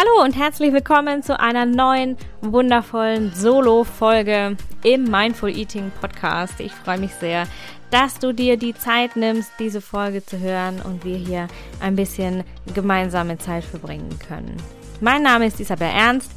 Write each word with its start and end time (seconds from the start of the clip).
Hallo 0.00 0.22
und 0.22 0.36
herzlich 0.36 0.72
willkommen 0.72 1.24
zu 1.24 1.40
einer 1.40 1.66
neuen 1.66 2.16
wundervollen 2.40 3.34
Solo-Folge 3.34 4.56
im 4.84 5.02
Mindful 5.02 5.50
Eating 5.50 5.90
Podcast. 6.00 6.60
Ich 6.60 6.70
freue 6.70 6.98
mich 6.98 7.12
sehr, 7.14 7.48
dass 7.90 8.20
du 8.20 8.32
dir 8.32 8.56
die 8.56 8.74
Zeit 8.74 9.16
nimmst, 9.16 9.50
diese 9.58 9.80
Folge 9.80 10.24
zu 10.24 10.38
hören 10.38 10.80
und 10.82 11.04
wir 11.04 11.16
hier 11.16 11.48
ein 11.80 11.96
bisschen 11.96 12.44
gemeinsame 12.74 13.38
Zeit 13.38 13.64
verbringen 13.64 14.16
können. 14.28 14.56
Mein 15.00 15.24
Name 15.24 15.48
ist 15.48 15.58
Isabel 15.58 15.90
Ernst. 15.92 16.30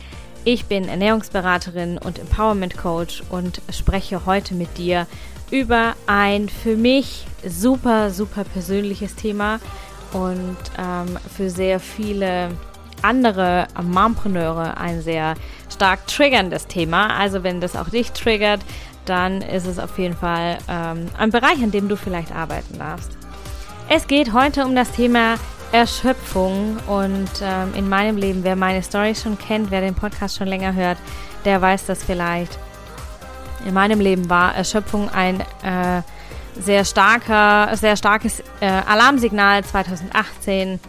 Ich 0.44 0.66
bin 0.66 0.90
Ernährungsberaterin 0.90 2.00
und 2.00 2.18
Empowerment 2.18 2.76
Coach 2.80 3.22
und 3.30 3.62
spreche 3.70 4.26
heute 4.26 4.56
mit 4.56 4.76
dir 4.80 5.06
über 5.52 5.94
ein 6.08 6.50
für 6.50 6.76
mich 6.76 7.28
super, 7.46 8.10
super 8.10 8.44
persönliches 8.44 9.14
Thema 9.14 9.60
und 10.14 10.58
ähm, 10.80 11.20
für 11.38 11.52
sehr 11.52 11.80
viele 11.80 12.50
andere 13.04 13.68
Mompreneure 13.82 14.78
ein 14.78 15.02
sehr 15.02 15.36
stark 15.74 16.06
triggerndes 16.08 16.68
Thema. 16.68 17.18
Also 17.18 17.44
wenn 17.44 17.62
das 17.62 17.76
auch 17.76 17.90
dich 17.90 18.12
triggert, 18.12 18.62
dann 19.06 19.42
ist 19.42 19.66
es 19.66 19.80
auf 19.80 19.98
jeden 19.98 20.16
Fall 20.16 20.58
ähm, 20.70 21.08
ein 21.18 21.32
Bereich, 21.32 21.62
an 21.64 21.72
dem 21.72 21.90
du 21.90 21.96
vielleicht 21.96 22.34
arbeiten 22.34 22.78
darfst. 22.78 23.12
Es 23.90 24.08
geht 24.08 24.34
heute 24.34 24.66
um 24.66 24.76
das 24.76 24.92
Thema 24.92 25.36
Erschöpfung 25.72 26.78
und 26.88 27.30
ähm, 27.42 27.74
in 27.76 27.90
meinem 27.90 28.18
Leben, 28.18 28.44
wer 28.44 28.56
meine 28.56 28.84
Story 28.84 29.16
schon 29.16 29.38
kennt, 29.38 29.72
wer 29.72 29.82
den 29.82 29.96
Podcast 29.96 30.38
schon 30.38 30.48
länger 30.48 30.74
hört, 30.74 30.98
der 31.46 31.62
weiß 31.62 31.86
das 31.86 32.04
vielleicht. 32.04 32.58
In 33.66 33.74
meinem 33.74 34.00
Leben 34.00 34.30
war 34.30 34.56
Erschöpfung 34.56 35.10
ein 35.10 35.40
äh, 35.40 36.02
sehr 36.60 36.84
starker, 36.84 37.76
sehr 37.76 37.96
starkes 37.96 38.42
äh, 38.60 38.66
Alarmsignal 38.66 39.64
2018 39.64 40.80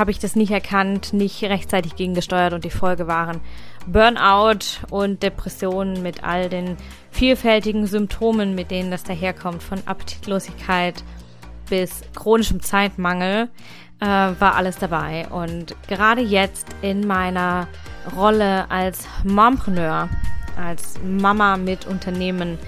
habe 0.00 0.10
ich 0.10 0.18
das 0.18 0.34
nicht 0.34 0.50
erkannt, 0.50 1.12
nicht 1.12 1.42
rechtzeitig 1.44 1.94
gegengesteuert 1.94 2.54
und 2.54 2.64
die 2.64 2.70
Folge 2.70 3.06
waren 3.06 3.40
Burnout 3.86 4.80
und 4.88 5.22
Depressionen 5.22 6.02
mit 6.02 6.24
all 6.24 6.48
den 6.48 6.78
vielfältigen 7.10 7.86
Symptomen, 7.86 8.54
mit 8.54 8.70
denen 8.70 8.90
das 8.90 9.04
daherkommt, 9.04 9.62
von 9.62 9.78
Appetitlosigkeit 9.84 11.04
bis 11.68 12.00
chronischem 12.16 12.62
Zeitmangel, 12.62 13.50
äh, 14.00 14.06
war 14.06 14.54
alles 14.54 14.78
dabei. 14.78 15.28
Und 15.28 15.76
gerade 15.86 16.22
jetzt 16.22 16.66
in 16.80 17.06
meiner 17.06 17.68
Rolle 18.16 18.70
als 18.70 19.06
Mompreneur, 19.22 20.08
als 20.56 20.94
Mama 21.04 21.58
mit 21.58 21.86
Unternehmen, 21.86 22.58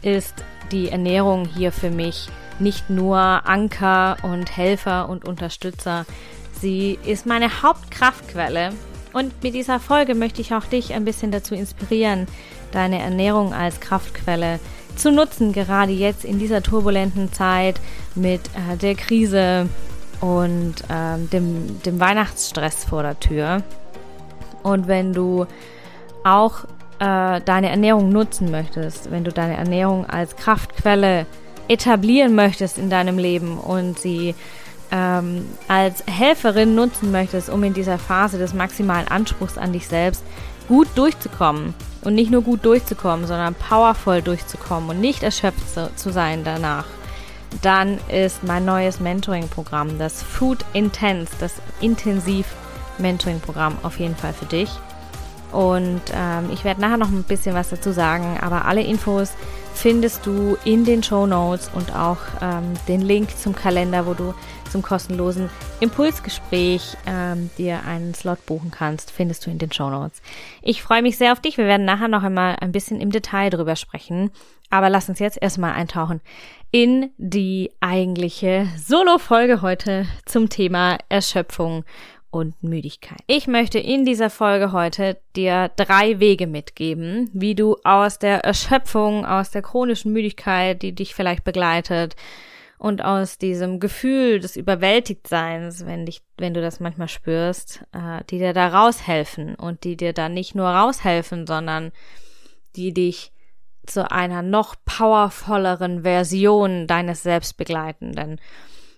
ist 0.00 0.34
die 0.72 0.88
Ernährung 0.88 1.44
hier 1.44 1.72
für 1.72 1.90
mich 1.90 2.30
nicht 2.58 2.88
nur 2.88 3.18
Anker 3.18 4.16
und 4.22 4.56
Helfer 4.56 5.10
und 5.10 5.26
Unterstützer, 5.28 6.06
Sie 6.60 6.98
ist 7.06 7.26
meine 7.26 7.62
Hauptkraftquelle 7.62 8.70
und 9.12 9.42
mit 9.42 9.54
dieser 9.54 9.80
Folge 9.80 10.14
möchte 10.14 10.40
ich 10.40 10.54
auch 10.54 10.64
dich 10.64 10.92
ein 10.92 11.04
bisschen 11.04 11.32
dazu 11.32 11.54
inspirieren, 11.54 12.26
deine 12.72 13.00
Ernährung 13.00 13.52
als 13.52 13.80
Kraftquelle 13.80 14.60
zu 14.96 15.10
nutzen, 15.10 15.52
gerade 15.52 15.92
jetzt 15.92 16.24
in 16.24 16.38
dieser 16.38 16.62
turbulenten 16.62 17.32
Zeit 17.32 17.80
mit 18.14 18.42
äh, 18.48 18.76
der 18.76 18.94
Krise 18.94 19.68
und 20.20 20.74
äh, 20.88 21.18
dem, 21.32 21.82
dem 21.82 21.98
Weihnachtsstress 21.98 22.84
vor 22.84 23.02
der 23.02 23.18
Tür. 23.18 23.62
Und 24.62 24.86
wenn 24.86 25.12
du 25.12 25.46
auch 26.24 26.64
äh, 26.98 27.40
deine 27.40 27.70
Ernährung 27.70 28.10
nutzen 28.10 28.50
möchtest, 28.50 29.10
wenn 29.10 29.24
du 29.24 29.32
deine 29.32 29.56
Ernährung 29.56 30.04
als 30.08 30.36
Kraftquelle 30.36 31.26
etablieren 31.68 32.34
möchtest 32.34 32.78
in 32.78 32.90
deinem 32.90 33.16
Leben 33.16 33.56
und 33.56 33.98
sie 33.98 34.34
ähm, 34.90 35.46
als 35.68 36.04
Helferin 36.06 36.74
nutzen 36.74 37.12
möchtest, 37.12 37.48
um 37.48 37.62
in 37.64 37.74
dieser 37.74 37.98
Phase 37.98 38.38
des 38.38 38.54
maximalen 38.54 39.08
Anspruchs 39.08 39.58
an 39.58 39.72
dich 39.72 39.86
selbst 39.86 40.22
gut 40.68 40.88
durchzukommen. 40.94 41.74
Und 42.02 42.14
nicht 42.14 42.30
nur 42.30 42.42
gut 42.42 42.64
durchzukommen, 42.64 43.26
sondern 43.26 43.54
powervoll 43.54 44.22
durchzukommen 44.22 44.88
und 44.88 45.00
nicht 45.00 45.22
erschöpft 45.22 45.60
zu, 45.96 46.12
sein 46.12 46.44
danach. 46.44 46.86
Dann 47.60 47.98
ist 48.08 48.42
mein 48.42 48.64
neues 48.64 49.00
Mentoring-Programm, 49.00 49.98
das 49.98 50.22
Food 50.22 50.64
Intense, 50.72 51.30
das 51.40 51.54
Intensiv-Mentoring-Programm 51.82 53.76
auf 53.82 53.98
jeden 53.98 54.16
Fall 54.16 54.32
für 54.32 54.46
dich. 54.46 54.70
Und 55.52 56.00
ähm, 56.14 56.48
ich 56.52 56.64
werde 56.64 56.80
nachher 56.80 56.96
noch 56.96 57.10
ein 57.10 57.24
bisschen 57.24 57.54
was 57.54 57.68
dazu 57.68 57.92
sagen, 57.92 58.38
aber 58.40 58.64
alle 58.64 58.82
Infos 58.82 59.32
findest 59.80 60.26
du 60.26 60.58
in 60.66 60.84
den 60.84 61.02
Show 61.02 61.26
Notes 61.26 61.70
und 61.72 61.94
auch 61.96 62.18
ähm, 62.42 62.74
den 62.86 63.00
Link 63.00 63.34
zum 63.38 63.54
Kalender, 63.54 64.04
wo 64.06 64.12
du 64.12 64.34
zum 64.70 64.82
kostenlosen 64.82 65.48
Impulsgespräch 65.80 66.98
ähm, 67.06 67.48
dir 67.56 67.82
einen 67.86 68.12
Slot 68.12 68.44
buchen 68.44 68.70
kannst, 68.70 69.10
findest 69.10 69.46
du 69.46 69.50
in 69.50 69.56
den 69.56 69.72
Show 69.72 69.88
Notes. 69.88 70.20
Ich 70.60 70.82
freue 70.82 71.00
mich 71.00 71.16
sehr 71.16 71.32
auf 71.32 71.40
dich. 71.40 71.56
Wir 71.56 71.64
werden 71.64 71.86
nachher 71.86 72.08
noch 72.08 72.22
einmal 72.22 72.56
ein 72.60 72.72
bisschen 72.72 73.00
im 73.00 73.10
Detail 73.10 73.48
drüber 73.48 73.74
sprechen. 73.74 74.30
Aber 74.68 74.90
lass 74.90 75.08
uns 75.08 75.18
jetzt 75.18 75.38
erstmal 75.40 75.72
eintauchen 75.72 76.20
in 76.70 77.10
die 77.16 77.72
eigentliche 77.80 78.68
Solo-Folge 78.76 79.62
heute 79.62 80.06
zum 80.26 80.50
Thema 80.50 80.98
Erschöpfung 81.08 81.84
und 82.30 82.62
Müdigkeit. 82.62 83.18
Ich 83.26 83.46
möchte 83.46 83.78
in 83.78 84.04
dieser 84.04 84.30
Folge 84.30 84.72
heute 84.72 85.18
dir 85.36 85.70
drei 85.76 86.20
Wege 86.20 86.46
mitgeben, 86.46 87.30
wie 87.32 87.54
du 87.54 87.76
aus 87.84 88.18
der 88.18 88.44
Erschöpfung, 88.44 89.26
aus 89.26 89.50
der 89.50 89.62
chronischen 89.62 90.12
Müdigkeit, 90.12 90.82
die 90.82 90.94
dich 90.94 91.14
vielleicht 91.14 91.44
begleitet, 91.44 92.16
und 92.80 93.04
aus 93.04 93.36
diesem 93.36 93.78
Gefühl 93.78 94.40
des 94.40 94.56
Überwältigtseins, 94.56 95.84
wenn 95.84 96.06
dich, 96.06 96.22
wenn 96.38 96.54
du 96.54 96.62
das 96.62 96.80
manchmal 96.80 97.08
spürst, 97.08 97.84
äh, 97.92 98.24
die 98.30 98.38
dir 98.38 98.54
da 98.54 98.68
raushelfen 98.68 99.54
und 99.54 99.84
die 99.84 99.98
dir 99.98 100.14
da 100.14 100.30
nicht 100.30 100.54
nur 100.54 100.66
raushelfen, 100.66 101.46
sondern 101.46 101.92
die 102.76 102.94
dich 102.94 103.32
zu 103.84 104.10
einer 104.10 104.40
noch 104.40 104.76
powervolleren 104.86 106.04
Version 106.04 106.86
deines 106.86 107.22
Selbst 107.22 107.58
begleiten. 107.58 108.12
Denn 108.12 108.40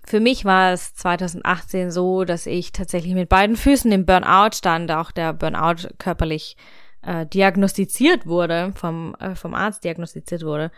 für 0.05 0.21
mich 0.21 0.45
war 0.45 0.73
es 0.73 0.95
2018 0.95 1.91
so, 1.91 2.25
dass 2.25 2.47
ich 2.47 2.73
tatsächlich 2.73 3.15
mit 3.15 3.29
beiden 3.29 3.57
Füßen 3.57 3.91
im 3.93 4.05
Burnout 4.05 4.55
stand, 4.55 4.91
auch 4.91 5.11
der 5.13 5.33
Burnout 5.33 5.89
körperlich 5.99 6.57
äh, 7.03 7.27
diagnostiziert 7.27 8.27
wurde, 8.27 8.73
vom, 8.75 9.15
äh, 9.21 9.35
vom 9.35 9.55
Arzt 9.55 9.85
diagnostiziert 9.85 10.45
wurde. 10.45 10.71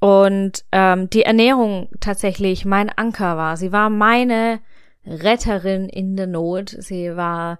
Und 0.00 0.64
ähm, 0.72 1.10
die 1.10 1.22
Ernährung 1.22 1.88
tatsächlich 2.00 2.64
mein 2.64 2.88
Anker 2.88 3.36
war. 3.36 3.56
Sie 3.56 3.72
war 3.72 3.90
meine 3.90 4.60
Retterin 5.04 5.88
in 5.88 6.16
der 6.16 6.26
Not. 6.26 6.76
Sie 6.78 7.16
war 7.16 7.58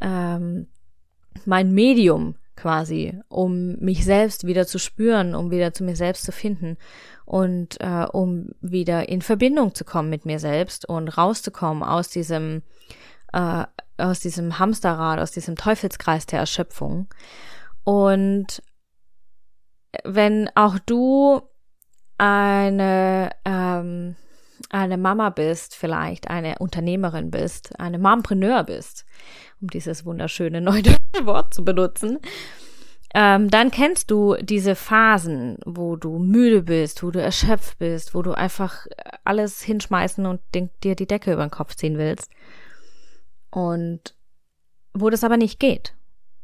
ähm, 0.00 0.66
mein 1.44 1.72
Medium 1.72 2.34
quasi, 2.56 3.18
um 3.28 3.76
mich 3.76 4.04
selbst 4.04 4.46
wieder 4.46 4.66
zu 4.66 4.78
spüren, 4.78 5.34
um 5.34 5.50
wieder 5.50 5.72
zu 5.72 5.84
mir 5.84 5.94
selbst 5.94 6.24
zu 6.24 6.32
finden 6.32 6.76
und 7.26 7.78
äh, 7.80 8.06
um 8.10 8.50
wieder 8.60 9.08
in 9.08 9.20
Verbindung 9.20 9.74
zu 9.74 9.84
kommen 9.84 10.08
mit 10.08 10.24
mir 10.24 10.38
selbst 10.38 10.88
und 10.88 11.08
rauszukommen 11.08 11.82
aus 11.82 12.08
diesem 12.08 12.62
äh, 13.32 13.64
aus 13.98 14.20
diesem 14.20 14.58
Hamsterrad, 14.58 15.18
aus 15.18 15.32
diesem 15.32 15.56
Teufelskreis 15.56 16.26
der 16.26 16.38
Erschöpfung. 16.40 17.08
Und 17.84 18.62
wenn 20.04 20.50
auch 20.54 20.78
du 20.78 21.42
eine 22.18 23.30
ähm, 23.44 24.16
eine 24.70 24.96
Mama 24.96 25.30
bist, 25.30 25.74
vielleicht 25.74 26.28
eine 26.28 26.58
Unternehmerin 26.58 27.30
bist, 27.30 27.78
eine 27.78 27.98
Mompreneur 27.98 28.64
bist, 28.64 29.04
um 29.60 29.68
dieses 29.68 30.04
wunderschöne 30.04 30.60
neue 30.60 30.96
Wort 31.24 31.54
zu 31.54 31.64
benutzen, 31.64 32.18
ähm, 33.14 33.50
dann 33.50 33.70
kennst 33.70 34.10
du 34.10 34.36
diese 34.40 34.74
Phasen, 34.74 35.58
wo 35.64 35.96
du 35.96 36.18
müde 36.18 36.62
bist, 36.62 37.02
wo 37.02 37.10
du 37.10 37.22
erschöpft 37.22 37.78
bist, 37.78 38.14
wo 38.14 38.22
du 38.22 38.32
einfach 38.32 38.86
alles 39.24 39.62
hinschmeißen 39.62 40.26
und 40.26 40.40
den, 40.54 40.70
dir 40.82 40.96
die 40.96 41.06
Decke 41.06 41.32
über 41.32 41.46
den 41.46 41.50
Kopf 41.50 41.74
ziehen 41.76 41.98
willst. 41.98 42.30
Und 43.50 44.14
wo 44.92 45.10
das 45.10 45.24
aber 45.24 45.36
nicht 45.36 45.60
geht. 45.60 45.94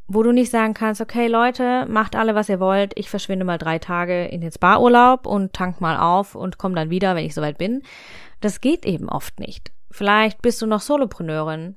Wo 0.08 0.22
du 0.22 0.32
nicht 0.32 0.50
sagen 0.50 0.74
kannst, 0.74 1.00
okay 1.00 1.26
Leute, 1.26 1.86
macht 1.88 2.16
alle, 2.16 2.34
was 2.34 2.48
ihr 2.48 2.60
wollt, 2.60 2.92
ich 2.98 3.08
verschwinde 3.08 3.44
mal 3.44 3.58
drei 3.58 3.78
Tage 3.78 4.26
in 4.26 4.40
den 4.40 4.52
Spa-Urlaub 4.52 5.26
und 5.26 5.52
tank 5.52 5.80
mal 5.80 5.96
auf 5.96 6.34
und 6.34 6.58
komm 6.58 6.74
dann 6.74 6.90
wieder, 6.90 7.14
wenn 7.14 7.24
ich 7.24 7.34
soweit 7.34 7.58
bin. 7.58 7.82
Das 8.40 8.60
geht 8.60 8.84
eben 8.84 9.08
oft 9.08 9.40
nicht. 9.40 9.72
Vielleicht 9.90 10.42
bist 10.42 10.60
du 10.60 10.66
noch 10.66 10.80
Solopreneurin 10.80 11.76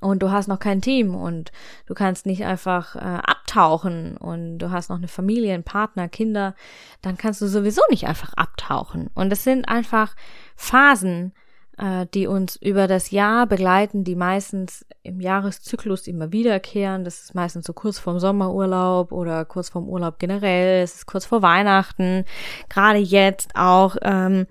und 0.00 0.22
du 0.22 0.30
hast 0.30 0.48
noch 0.48 0.58
kein 0.58 0.80
Team 0.80 1.14
und 1.14 1.52
du 1.86 1.94
kannst 1.94 2.26
nicht 2.26 2.44
einfach 2.44 2.96
äh, 2.96 2.98
abtauchen 2.98 4.16
und 4.16 4.58
du 4.58 4.70
hast 4.70 4.90
noch 4.90 4.98
eine 4.98 5.08
Familie, 5.08 5.54
einen 5.54 5.64
Partner, 5.64 6.08
Kinder, 6.08 6.54
dann 7.02 7.16
kannst 7.16 7.40
du 7.40 7.46
sowieso 7.46 7.82
nicht 7.90 8.06
einfach 8.06 8.32
abtauchen. 8.34 9.10
Und 9.14 9.32
es 9.32 9.44
sind 9.44 9.68
einfach 9.68 10.14
Phasen, 10.56 11.32
äh, 11.80 12.06
die 12.12 12.26
uns 12.26 12.56
über 12.56 12.86
das 12.86 13.10
Jahr 13.10 13.46
begleiten, 13.46 14.04
die 14.04 14.14
meistens 14.14 14.84
im 15.02 15.20
Jahreszyklus 15.20 16.06
immer 16.06 16.30
wiederkehren. 16.30 17.04
Das 17.04 17.22
ist 17.22 17.34
meistens 17.34 17.66
so 17.66 17.72
kurz 17.72 17.98
vorm 17.98 18.20
Sommerurlaub 18.20 19.12
oder 19.12 19.44
kurz 19.46 19.70
vorm 19.70 19.88
Urlaub 19.88 20.18
generell. 20.18 20.82
Es 20.82 20.96
ist 20.96 21.06
kurz 21.06 21.24
vor 21.24 21.42
Weihnachten, 21.42 22.24
gerade 22.68 22.98
jetzt 22.98 23.52
auch 23.54 23.96
ähm, 24.02 24.46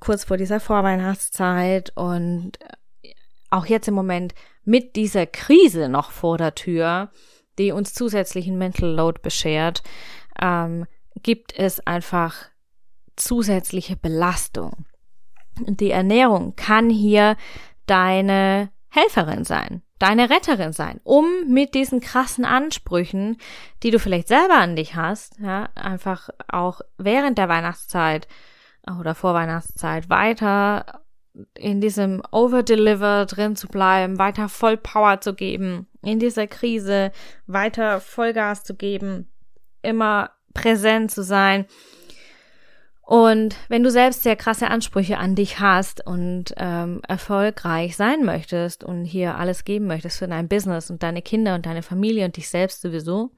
kurz 0.00 0.24
vor 0.24 0.36
dieser 0.36 0.60
Vorweihnachtszeit 0.60 1.92
und 1.96 2.52
auch 3.50 3.66
jetzt 3.66 3.88
im 3.88 3.94
Moment 3.94 4.34
mit 4.66 4.96
dieser 4.96 5.26
Krise 5.26 5.88
noch 5.88 6.10
vor 6.10 6.36
der 6.36 6.54
Tür, 6.54 7.10
die 7.58 7.72
uns 7.72 7.94
zusätzlichen 7.94 8.58
Mental 8.58 8.90
Load 8.90 9.20
beschert, 9.22 9.82
ähm, 10.40 10.86
gibt 11.22 11.56
es 11.56 11.86
einfach 11.86 12.34
zusätzliche 13.16 13.96
Belastung. 13.96 14.84
Die 15.58 15.90
Ernährung 15.90 16.54
kann 16.56 16.90
hier 16.90 17.36
deine 17.86 18.70
Helferin 18.90 19.44
sein, 19.44 19.82
deine 19.98 20.28
Retterin 20.28 20.72
sein, 20.72 21.00
um 21.04 21.24
mit 21.48 21.74
diesen 21.74 22.00
krassen 22.00 22.44
Ansprüchen, 22.44 23.38
die 23.82 23.90
du 23.90 23.98
vielleicht 23.98 24.28
selber 24.28 24.56
an 24.56 24.76
dich 24.76 24.96
hast, 24.96 25.38
ja, 25.38 25.70
einfach 25.74 26.28
auch 26.48 26.80
während 26.98 27.38
der 27.38 27.48
Weihnachtszeit 27.48 28.28
oder 29.00 29.14
vor 29.14 29.32
Weihnachtszeit 29.32 30.10
weiter 30.10 31.05
in 31.54 31.80
diesem 31.80 32.22
Overdeliver 32.30 33.26
drin 33.26 33.56
zu 33.56 33.68
bleiben, 33.68 34.18
weiter 34.18 34.48
voll 34.48 34.76
Power 34.76 35.20
zu 35.20 35.34
geben, 35.34 35.86
in 36.02 36.18
dieser 36.18 36.46
Krise 36.46 37.12
weiter 37.46 38.00
Vollgas 38.00 38.64
zu 38.64 38.74
geben, 38.74 39.28
immer 39.82 40.30
präsent 40.54 41.10
zu 41.10 41.22
sein. 41.22 41.66
Und 43.02 43.54
wenn 43.68 43.84
du 43.84 43.90
selbst 43.90 44.24
sehr 44.24 44.34
krasse 44.34 44.68
Ansprüche 44.68 45.18
an 45.18 45.36
dich 45.36 45.60
hast 45.60 46.04
und 46.04 46.54
ähm, 46.56 47.02
erfolgreich 47.06 47.96
sein 47.96 48.24
möchtest 48.24 48.82
und 48.82 49.04
hier 49.04 49.36
alles 49.36 49.64
geben 49.64 49.86
möchtest 49.86 50.18
für 50.18 50.26
dein 50.26 50.48
Business 50.48 50.90
und 50.90 51.04
deine 51.04 51.22
Kinder 51.22 51.54
und 51.54 51.66
deine 51.66 51.82
Familie 51.82 52.24
und 52.24 52.36
dich 52.36 52.48
selbst 52.48 52.82
sowieso, 52.82 53.30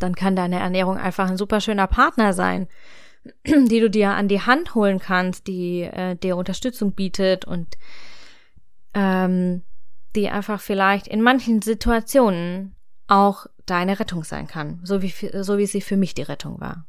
dann 0.00 0.16
kann 0.16 0.34
deine 0.34 0.58
Ernährung 0.58 0.96
einfach 0.96 1.30
ein 1.30 1.36
super 1.36 1.60
schöner 1.60 1.86
Partner 1.86 2.32
sein, 2.32 2.66
die 3.44 3.80
du 3.80 3.88
dir 3.88 4.10
an 4.10 4.28
die 4.28 4.40
Hand 4.40 4.74
holen 4.74 4.98
kannst, 4.98 5.46
die 5.46 5.82
äh, 5.82 6.16
dir 6.16 6.36
Unterstützung 6.36 6.92
bietet 6.92 7.44
und 7.44 7.76
ähm, 8.94 9.62
die 10.14 10.28
einfach 10.28 10.60
vielleicht 10.60 11.08
in 11.08 11.22
manchen 11.22 11.62
Situationen 11.62 12.74
auch 13.06 13.46
deine 13.66 14.00
Rettung 14.00 14.24
sein 14.24 14.46
kann, 14.46 14.80
so 14.82 15.02
wie, 15.02 15.12
so 15.42 15.58
wie 15.58 15.66
sie 15.66 15.80
für 15.80 15.96
mich 15.96 16.14
die 16.14 16.22
Rettung 16.22 16.60
war. 16.60 16.86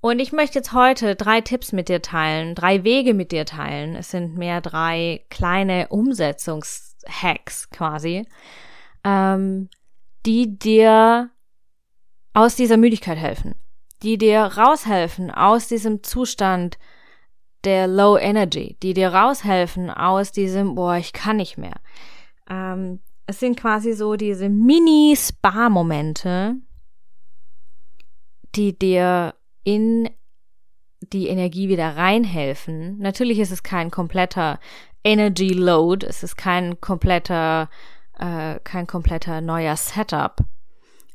Und 0.00 0.20
ich 0.20 0.32
möchte 0.32 0.58
jetzt 0.58 0.72
heute 0.72 1.16
drei 1.16 1.40
Tipps 1.40 1.72
mit 1.72 1.88
dir 1.88 2.02
teilen, 2.02 2.54
drei 2.54 2.84
Wege 2.84 3.14
mit 3.14 3.32
dir 3.32 3.44
teilen. 3.44 3.96
Es 3.96 4.10
sind 4.10 4.36
mehr 4.36 4.60
drei 4.60 5.24
kleine 5.28 5.88
Umsetzungshacks 5.88 7.70
quasi, 7.70 8.26
ähm, 9.02 9.68
die 10.24 10.56
dir 10.56 11.30
aus 12.32 12.54
dieser 12.54 12.76
Müdigkeit 12.76 13.18
helfen 13.18 13.54
die 14.02 14.18
dir 14.18 14.40
raushelfen 14.40 15.30
aus 15.30 15.68
diesem 15.68 16.02
Zustand 16.02 16.76
der 17.64 17.86
Low 17.86 18.16
Energy, 18.16 18.78
die 18.82 18.94
dir 18.94 19.12
raushelfen 19.12 19.90
aus 19.90 20.32
diesem, 20.32 20.74
boah, 20.74 20.96
ich 20.96 21.12
kann 21.12 21.36
nicht 21.36 21.58
mehr. 21.58 21.74
Ähm, 22.48 23.00
es 23.26 23.40
sind 23.40 23.60
quasi 23.60 23.92
so 23.92 24.16
diese 24.16 24.48
Mini-Spa-Momente, 24.48 26.54
die 28.54 28.78
dir 28.78 29.34
in 29.64 30.08
die 31.00 31.28
Energie 31.28 31.68
wieder 31.68 31.96
reinhelfen. 31.96 32.98
Natürlich 32.98 33.38
ist 33.38 33.50
es 33.50 33.62
kein 33.62 33.90
kompletter 33.90 34.58
Energy 35.04 35.50
Load, 35.50 36.06
es 36.06 36.22
ist 36.22 36.36
kein 36.36 36.80
kompletter, 36.80 37.68
äh, 38.18 38.58
kein 38.64 38.86
kompletter 38.86 39.40
neuer 39.40 39.76
Setup, 39.76 40.36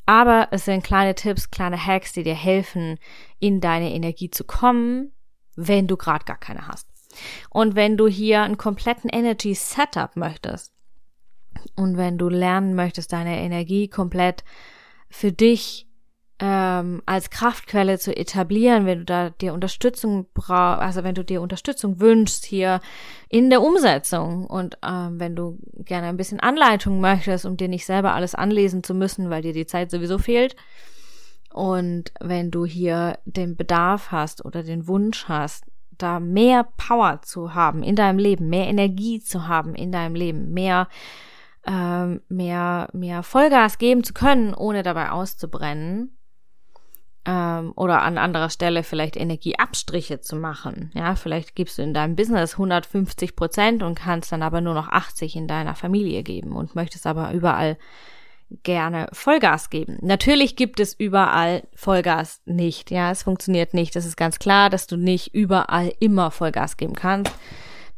aber 0.06 0.50
es 0.52 0.66
sind 0.66 0.84
kleine 0.84 1.16
Tipps, 1.16 1.52
kleine 1.52 1.84
Hacks, 1.84 2.14
die 2.14 2.24
dir 2.24 2.36
helfen, 2.36 3.00
in 3.40 3.62
deine 3.62 3.94
Energie 3.94 4.30
zu 4.30 4.44
kommen, 4.44 5.12
wenn 5.56 5.88
du 5.88 5.98
gerade 5.98 6.26
gar 6.26 6.40
keine 6.40 6.68
hast. 6.68 6.88
Und 7.50 7.76
wenn 7.76 7.96
du 7.98 8.08
hier 8.08 8.42
einen 8.42 8.58
kompletten 8.58 9.10
Energy 9.10 9.54
Setup 9.54 10.16
möchtest 10.16 10.74
und 11.76 11.98
wenn 11.98 12.18
du 12.18 12.30
lernen 12.30 12.76
möchtest, 12.76 13.14
deine 13.14 13.40
Energie 13.40 13.88
komplett 13.88 14.44
für 15.10 15.32
dich 15.32 15.88
ähm, 16.46 17.02
als 17.06 17.30
Kraftquelle 17.30 17.98
zu 18.00 18.14
etablieren, 18.14 18.86
wenn 18.86 19.00
du 19.00 19.06
da 19.06 19.30
dir 19.30 19.54
Unterstützung 19.54 20.28
brauchst, 20.34 20.82
also 20.82 21.06
wenn 21.06 21.16
du 21.16 21.24
dir 21.24 21.42
Unterstützung 21.42 22.02
wünschst 22.02 22.44
hier 22.44 22.82
in 23.30 23.50
der 23.50 23.62
Umsetzung 23.62 24.46
und 24.48 24.78
ähm, 24.86 25.22
wenn 25.22 25.38
du 25.38 25.58
gerne 25.86 26.08
ein 26.08 26.18
bisschen 26.18 26.42
Anleitung 26.42 27.00
möchtest, 27.00 27.46
um 27.46 27.56
dir 27.56 27.70
nicht 27.70 27.86
selber 27.86 28.14
alles 28.14 28.36
anlesen 28.36 28.84
zu 28.84 28.94
müssen, 28.94 29.30
weil 29.30 29.42
dir 29.42 29.54
die 29.54 29.66
Zeit 29.66 29.90
sowieso 29.90 30.18
fehlt. 30.18 30.58
Und 31.54 32.12
wenn 32.20 32.52
du 32.52 32.66
hier 32.66 33.20
den 33.24 33.56
Bedarf 33.56 34.12
hast 34.12 34.44
oder 34.44 34.64
den 34.64 34.86
Wunsch 34.86 35.30
hast, 35.30 35.64
da 35.92 36.20
mehr 36.20 36.68
Power 36.76 37.22
zu 37.22 37.56
haben 37.56 37.84
in 37.84 37.96
deinem 37.96 38.20
Leben, 38.20 38.50
mehr 38.50 38.68
Energie 38.68 39.22
zu 39.22 39.48
haben 39.48 39.76
in 39.76 39.94
deinem 39.94 40.16
Leben, 40.16 40.52
mehr 40.52 40.90
ähm, 41.66 42.20
mehr 42.28 42.90
mehr 42.92 43.24
Vollgas 43.24 43.78
geben 43.78 44.04
zu 44.04 44.12
können, 44.14 44.54
ohne 44.54 44.84
dabei 44.84 45.12
auszubrennen, 45.12 46.18
ähm, 47.26 47.74
oder 47.76 48.02
an 48.02 48.18
anderer 48.18 48.50
Stelle 48.50 48.84
vielleicht 48.84 49.16
Energieabstriche 49.16 50.20
zu 50.22 50.36
machen. 50.36 50.92
Ja, 50.94 51.16
vielleicht 51.16 51.56
gibst 51.56 51.78
du 51.78 51.82
in 51.82 51.94
deinem 51.94 52.16
Business 52.16 52.54
150 52.54 53.36
Prozent 53.36 53.84
und 53.84 53.96
kannst 53.96 54.32
dann 54.32 54.44
aber 54.44 54.62
nur 54.62 54.74
noch 54.74 54.90
80 54.90 55.36
in 55.36 55.48
deiner 55.48 55.76
Familie 55.76 56.24
geben 56.24 56.54
und 56.54 56.76
möchtest 56.76 57.08
aber 57.08 57.32
überall 57.32 57.78
gerne 58.64 59.08
Vollgas 59.14 59.70
geben. 59.70 59.98
Natürlich 60.02 60.56
gibt 60.56 60.80
es 60.80 60.94
überall 60.94 61.64
Vollgas 61.74 62.42
nicht. 62.46 62.92
Ja, 62.92 63.10
es 63.12 63.24
funktioniert 63.24 63.74
nicht. 63.74 63.96
Das 63.96 64.06
ist 64.06 64.18
ganz 64.18 64.38
klar, 64.38 64.70
dass 64.70 64.86
du 64.86 64.98
nicht 64.98 65.34
überall 65.34 65.94
immer 66.00 66.30
Vollgas 66.30 66.78
geben 66.78 66.94
kannst. 66.94 67.34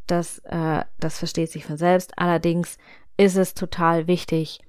Das, 0.08 0.40
äh, 0.46 0.84
das 1.00 1.20
versteht 1.20 1.52
sich 1.52 1.66
von 1.66 1.78
selbst. 1.78 2.18
Allerdings 2.18 2.78
ist 3.18 3.36
es 3.36 3.54
total 3.54 4.08
wichtig, 4.08 4.60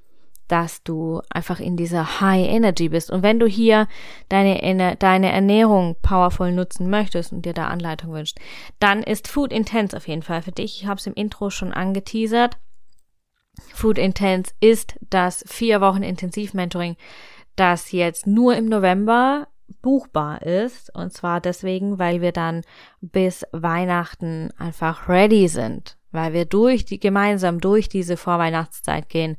dass 0.49 0.83
du 0.83 1.21
einfach 1.29 1.61
in 1.61 1.77
dieser 1.77 2.21
High 2.21 2.49
Energy 2.49 2.89
bist. 2.89 3.11
Und 3.11 3.23
wenn 3.23 3.39
du 3.39 3.47
hier 3.47 3.89
deine, 4.29 4.97
deine 4.97 5.33
Ernährung 5.33 5.97
powerful 6.03 6.53
nutzen 6.53 6.89
möchtest 6.89 7.33
und 7.33 7.45
dir 7.45 7.55
da 7.55 7.67
Anleitung 7.67 8.13
wünschst, 8.13 8.39
dann 8.79 9.03
ist 9.03 9.29
Food 9.29 9.53
Intense 9.53 9.97
auf 9.97 10.09
jeden 10.09 10.23
Fall 10.23 10.43
für 10.43 10.53
dich. 10.53 10.83
Ich 10.83 10.87
habe 10.87 10.99
es 10.99 11.07
im 11.07 11.15
Intro 11.15 11.51
schon 11.51 11.73
angeteasert. 11.73 12.59
Food 13.73 13.99
Intense 13.99 14.53
ist 14.61 14.97
das 15.11 15.45
vier 15.47 15.81
Wochen 15.81 16.03
Intensivmentoring, 16.03 16.97
das 17.57 17.93
jetzt 17.93 18.27
nur 18.27 18.55
im 18.55 18.67
November 18.67 19.49
buchbar 19.83 20.43
ist. 20.43 20.95
Und 20.95 21.13
zwar 21.13 21.41
deswegen, 21.41 21.99
weil 21.99 22.21
wir 22.21 22.33
dann 22.33 22.63
bis 23.01 23.45
Weihnachten 23.53 24.51
einfach 24.59 25.09
ready 25.09 25.49
sind, 25.49 25.97
weil 26.13 26.33
wir 26.33 26.45
durch 26.45 26.85
die, 26.85 27.01
gemeinsam 27.01 27.61
durch 27.61 27.89
diese 27.89 28.17
Vorweihnachtszeit 28.17 29.09
gehen 29.09 29.37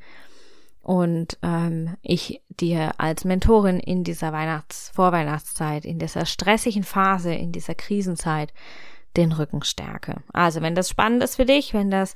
und 0.87 1.37
ähm, 1.43 1.97
ich 2.01 2.41
dir 2.47 2.91
als 2.97 3.25
Mentorin 3.25 3.77
in 3.77 4.05
dieser 4.05 4.31
Weihnachts-, 4.31 4.89
Vorweihnachtszeit, 4.95 5.83
in 5.83 5.99
dieser 5.99 6.25
stressigen 6.25 6.83
Phase, 6.83 7.33
in 7.33 7.51
dieser 7.51 7.75
Krisenzeit 7.75 8.53
den 9.17 9.33
Rücken 9.33 9.63
stärke. 9.63 10.23
Also 10.31 10.61
wenn 10.61 10.75
das 10.75 10.87
spannend 10.87 11.23
ist 11.23 11.35
für 11.35 11.43
dich, 11.43 11.73
wenn 11.73 11.91
das 11.91 12.15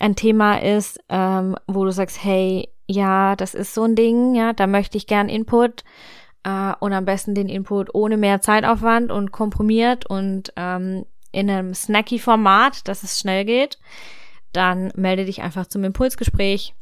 ein 0.00 0.16
Thema 0.16 0.60
ist, 0.60 0.98
ähm, 1.08 1.54
wo 1.68 1.84
du 1.84 1.92
sagst, 1.92 2.24
hey, 2.24 2.68
ja, 2.88 3.36
das 3.36 3.54
ist 3.54 3.74
so 3.74 3.84
ein 3.84 3.94
Ding, 3.94 4.34
ja, 4.34 4.54
da 4.54 4.66
möchte 4.66 4.96
ich 4.96 5.06
gern 5.06 5.28
Input 5.28 5.84
äh, 6.42 6.72
und 6.80 6.92
am 6.92 7.04
besten 7.04 7.36
den 7.36 7.48
Input 7.48 7.94
ohne 7.94 8.16
mehr 8.16 8.40
Zeitaufwand 8.40 9.12
und 9.12 9.30
komprimiert 9.30 10.06
und 10.06 10.52
ähm, 10.56 11.06
in 11.30 11.48
einem 11.48 11.74
snacky 11.74 12.18
Format, 12.18 12.88
dass 12.88 13.04
es 13.04 13.20
schnell 13.20 13.44
geht, 13.44 13.78
dann 14.52 14.90
melde 14.96 15.26
dich 15.26 15.42
einfach 15.42 15.66
zum 15.66 15.84
Impulsgespräch 15.84 16.74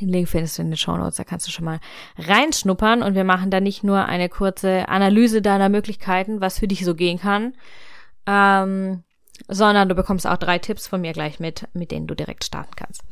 den 0.00 0.08
Link 0.08 0.28
findest 0.28 0.58
du 0.58 0.62
in 0.62 0.70
den 0.70 0.76
Show 0.76 0.96
Notes, 0.96 1.16
da 1.16 1.24
kannst 1.24 1.46
du 1.46 1.50
schon 1.50 1.64
mal 1.64 1.80
reinschnuppern 2.18 3.02
und 3.02 3.14
wir 3.14 3.24
machen 3.24 3.50
da 3.50 3.60
nicht 3.60 3.84
nur 3.84 4.06
eine 4.06 4.28
kurze 4.28 4.88
Analyse 4.88 5.42
deiner 5.42 5.68
Möglichkeiten, 5.68 6.40
was 6.40 6.58
für 6.58 6.68
dich 6.68 6.84
so 6.84 6.94
gehen 6.94 7.18
kann, 7.18 7.54
ähm, 8.26 9.02
sondern 9.48 9.88
du 9.88 9.94
bekommst 9.94 10.26
auch 10.26 10.36
drei 10.36 10.58
Tipps 10.58 10.86
von 10.86 11.00
mir 11.00 11.12
gleich 11.12 11.40
mit, 11.40 11.68
mit 11.72 11.90
denen 11.90 12.06
du 12.06 12.14
direkt 12.14 12.44
starten 12.44 12.74
kannst. 12.76 13.02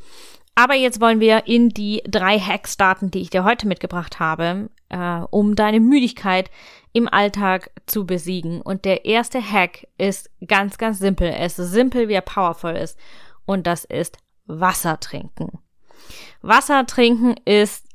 Aber 0.55 0.75
jetzt 0.75 1.01
wollen 1.01 1.21
wir 1.21 1.47
in 1.47 1.71
die 1.71 2.03
drei 2.07 2.39
Hacks 2.39 2.75
starten, 2.75 3.11
die 3.11 3.21
ich 3.21 3.31
dir 3.31 3.45
heute 3.45 3.67
mitgebracht 3.67 4.21
habe, 4.21 4.69
äh, 4.89 5.21
um 5.31 5.57
deine 5.57 5.81
Müdigkeit 5.81 6.51
im 6.93 7.09
Alltag 7.09 7.71
zu 7.87 8.05
besiegen. 8.05 8.61
Und 8.61 8.85
der 8.85 9.05
erste 9.05 9.41
Hack 9.41 9.87
ist 9.97 10.29
ganz, 10.47 10.77
ganz 10.77 10.99
simpel. 10.99 11.29
Es 11.29 11.59
ist 11.59 11.71
simpel, 11.71 12.09
wie 12.09 12.15
er 12.15 12.21
powerful 12.21 12.73
ist. 12.73 12.99
Und 13.47 13.67
das 13.67 13.85
ist 13.85 14.19
Wasser 14.47 15.01
trinken. 15.01 15.61
Wasser 16.42 16.87
trinken 16.87 17.35
ist 17.44 17.87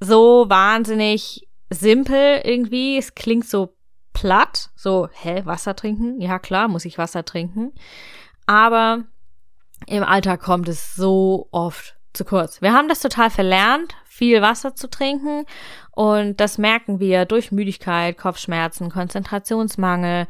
so 0.00 0.46
wahnsinnig 0.48 1.48
simpel 1.70 2.40
irgendwie. 2.44 2.98
Es 2.98 3.14
klingt 3.14 3.48
so 3.48 3.74
platt, 4.12 4.70
so, 4.76 5.08
hä, 5.12 5.42
Wasser 5.44 5.74
trinken? 5.74 6.20
Ja, 6.20 6.38
klar, 6.38 6.68
muss 6.68 6.84
ich 6.84 6.98
Wasser 6.98 7.24
trinken. 7.24 7.72
Aber 8.46 9.04
im 9.86 10.04
Alltag 10.04 10.40
kommt 10.40 10.68
es 10.68 10.94
so 10.94 11.48
oft 11.50 11.96
zu 12.12 12.24
kurz. 12.24 12.60
Wir 12.60 12.72
haben 12.72 12.88
das 12.88 13.00
total 13.00 13.30
verlernt, 13.30 13.94
viel 14.04 14.42
Wasser 14.42 14.74
zu 14.74 14.90
trinken 14.90 15.46
und 15.92 16.40
das 16.40 16.58
merken 16.58 17.00
wir 17.00 17.24
durch 17.24 17.52
Müdigkeit, 17.52 18.18
Kopfschmerzen, 18.18 18.90
Konzentrationsmangel, 18.90 20.26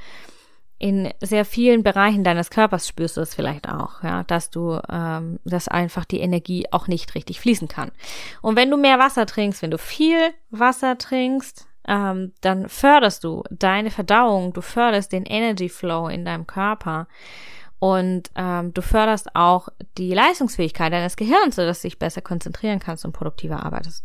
in 0.83 1.15
sehr 1.21 1.45
vielen 1.45 1.85
Bereichen 1.85 2.25
deines 2.25 2.51
Körpers 2.51 2.89
spürst 2.89 3.17
du 3.17 3.21
es 3.21 3.37
vielleicht 3.37 3.69
auch, 3.69 4.03
ja, 4.03 4.25
dass 4.25 4.51
du, 4.51 4.81
ähm, 4.91 5.39
dass 5.45 5.69
einfach 5.69 6.05
die 6.05 6.19
Energie 6.19 6.67
auch 6.73 6.89
nicht 6.89 7.15
richtig 7.15 7.39
fließen 7.41 7.69
kann. 7.69 7.93
Und 8.41 8.57
wenn 8.57 8.69
du 8.69 8.77
mehr 8.77 8.99
Wasser 8.99 9.25
trinkst, 9.25 9.63
wenn 9.63 9.71
du 9.71 9.79
viel 9.79 10.19
Wasser 10.51 10.99
trinkst, 10.99 11.69
ähm, 11.87 12.33
dann 12.41 12.69
förderst 12.69 13.23
du 13.23 13.45
deine 13.49 13.93
Verdauung, 13.93 14.53
du 14.55 14.61
förderst 14.61 15.13
den 15.13 15.25
Energy 15.25 15.69
Flow 15.69 16.09
in 16.09 16.25
deinem 16.25 16.49
Körper 16.49 17.07
und 17.79 18.33
ähm, 18.35 18.75
du 18.75 18.83
förderst 18.83 19.37
auch 19.37 19.69
die 19.99 20.13
Leistungsfähigkeit 20.13 20.93
deines 20.93 21.15
Gehirns, 21.15 21.55
sodass 21.55 21.83
du 21.83 21.87
dich 21.87 22.01
besser 22.01 22.23
konzentrieren 22.23 22.81
kannst 22.81 23.05
und 23.05 23.13
produktiver 23.13 23.65
arbeitest. 23.65 24.05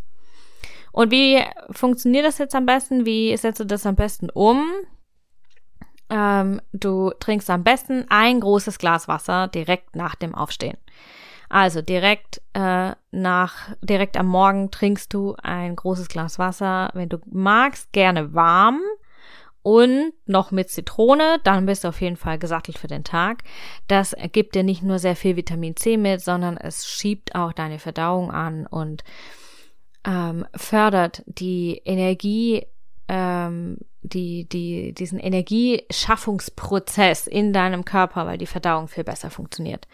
Und 0.92 1.10
wie 1.10 1.44
funktioniert 1.72 2.26
das 2.26 2.38
jetzt 2.38 2.54
am 2.54 2.68
besten? 2.68 3.06
Wie 3.08 3.36
setzt 3.36 3.60
du 3.60 3.66
das 3.66 3.88
am 3.88 3.96
besten 3.96 4.30
um? 4.30 4.64
Ähm, 6.10 6.62
du 6.74 7.12
trinkst 7.20 7.50
am 7.50 7.64
besten 7.64 8.06
ein 8.10 8.40
großes 8.40 8.78
Glas 8.80 9.08
Wasser 9.08 9.48
direkt 9.48 9.96
nach 9.96 10.16
dem 10.16 10.36
Aufstehen. 10.36 10.78
Also 11.50 11.82
direkt 11.82 12.42
äh, 12.54 12.92
nach, 13.12 13.76
direkt 13.82 14.18
am 14.18 14.28
Morgen 14.28 14.70
trinkst 14.70 15.14
du 15.14 15.36
ein 15.42 15.76
großes 15.76 16.10
Glas 16.10 16.40
Wasser, 16.40 16.90
wenn 16.94 17.10
du 17.10 17.20
magst, 17.26 17.94
gerne 17.94 18.34
warm 18.34 18.82
und 19.62 20.14
noch 20.26 20.52
mit 20.52 20.70
Zitrone, 20.70 21.40
dann 21.44 21.66
bist 21.66 21.84
du 21.84 21.90
auf 21.90 22.00
jeden 22.00 22.16
Fall 22.16 22.40
gesattelt 22.40 22.78
für 22.78 22.88
den 22.88 23.04
Tag. 23.04 23.44
Das 23.88 24.16
gibt 24.32 24.56
dir 24.56 24.64
nicht 24.64 24.84
nur 24.84 25.00
sehr 25.00 25.16
viel 25.16 25.36
Vitamin 25.36 25.76
C 25.76 25.98
mit, 25.98 26.22
sondern 26.22 26.58
es 26.58 26.88
schiebt 26.88 27.36
auch 27.36 27.54
deine 27.54 27.80
Verdauung 27.80 28.32
an 28.32 28.66
und 28.66 29.04
ähm, 30.06 30.46
fördert 30.56 31.24
die 31.26 31.82
Energie, 31.84 32.66
ähm, 33.08 33.78
die, 34.02 34.48
die, 34.48 34.94
diesen 34.94 35.20
Energieschaffungsprozess 35.20 37.28
in 37.28 37.54
deinem 37.54 37.86
Körper, 37.86 38.26
weil 38.26 38.38
die 38.38 38.46
Verdauung 38.46 38.88
viel 38.88 39.04
besser 39.04 39.30
funktioniert. 39.30 39.88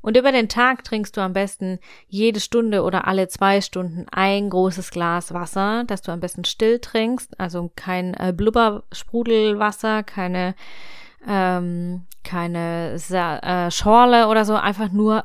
Und 0.00 0.16
über 0.16 0.32
den 0.32 0.48
Tag 0.48 0.84
trinkst 0.84 1.16
du 1.16 1.20
am 1.20 1.32
besten 1.32 1.78
jede 2.08 2.40
Stunde 2.40 2.82
oder 2.82 3.06
alle 3.06 3.28
zwei 3.28 3.60
Stunden 3.60 4.06
ein 4.10 4.50
großes 4.50 4.90
Glas 4.90 5.32
Wasser, 5.32 5.84
das 5.86 6.02
du 6.02 6.10
am 6.10 6.20
besten 6.20 6.44
still 6.44 6.80
trinkst, 6.80 7.38
also 7.38 7.70
kein 7.76 8.14
äh, 8.14 8.32
Blubbersprudelwasser, 8.36 10.02
keine 10.02 10.54
ähm, 11.26 12.06
keine 12.24 12.94
äh, 12.94 13.70
Schorle 13.70 14.28
oder 14.28 14.44
so, 14.44 14.54
einfach 14.54 14.90
nur 14.90 15.24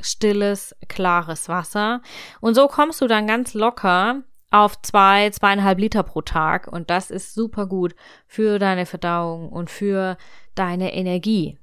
stilles, 0.00 0.76
klares 0.88 1.48
Wasser. 1.48 2.02
Und 2.40 2.54
so 2.54 2.68
kommst 2.68 3.00
du 3.00 3.06
dann 3.06 3.26
ganz 3.26 3.54
locker 3.54 4.22
auf 4.50 4.80
zwei, 4.82 5.30
zweieinhalb 5.30 5.78
Liter 5.78 6.02
pro 6.02 6.22
Tag. 6.22 6.68
Und 6.68 6.90
das 6.90 7.10
ist 7.10 7.34
super 7.34 7.66
gut 7.66 7.94
für 8.26 8.58
deine 8.58 8.86
Verdauung 8.86 9.50
und 9.50 9.70
für 9.70 10.16
deine 10.54 10.94
Energie. 10.94 11.58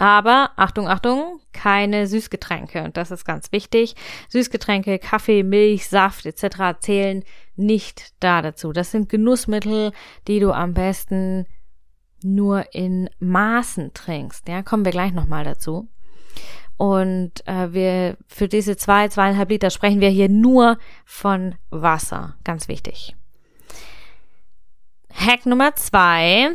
Aber 0.00 0.52
Achtung, 0.56 0.88
Achtung, 0.88 1.40
keine 1.52 2.06
Süßgetränke. 2.06 2.84
Und 2.84 2.96
das 2.96 3.10
ist 3.10 3.26
ganz 3.26 3.52
wichtig. 3.52 3.96
Süßgetränke, 4.30 4.98
Kaffee, 4.98 5.42
Milch, 5.42 5.88
Saft 5.88 6.24
etc. 6.24 6.80
zählen 6.80 7.22
nicht 7.54 8.14
da 8.18 8.40
dazu. 8.40 8.72
Das 8.72 8.90
sind 8.90 9.10
Genussmittel, 9.10 9.92
die 10.26 10.40
du 10.40 10.52
am 10.52 10.72
besten 10.72 11.46
nur 12.22 12.74
in 12.74 13.10
Maßen 13.18 13.92
trinkst. 13.92 14.48
Ja, 14.48 14.62
kommen 14.62 14.86
wir 14.86 14.92
gleich 14.92 15.12
nochmal 15.12 15.44
dazu. 15.44 15.88
Und 16.80 17.46
äh, 17.46 17.74
wir 17.74 18.16
für 18.26 18.48
diese 18.48 18.74
zwei, 18.74 19.06
zweieinhalb 19.08 19.50
Liter 19.50 19.68
sprechen 19.68 20.00
wir 20.00 20.08
hier 20.08 20.30
nur 20.30 20.78
von 21.04 21.54
Wasser. 21.68 22.36
Ganz 22.42 22.68
wichtig. 22.68 23.14
Hack 25.12 25.44
Nummer 25.44 25.74
zwei 25.76 26.52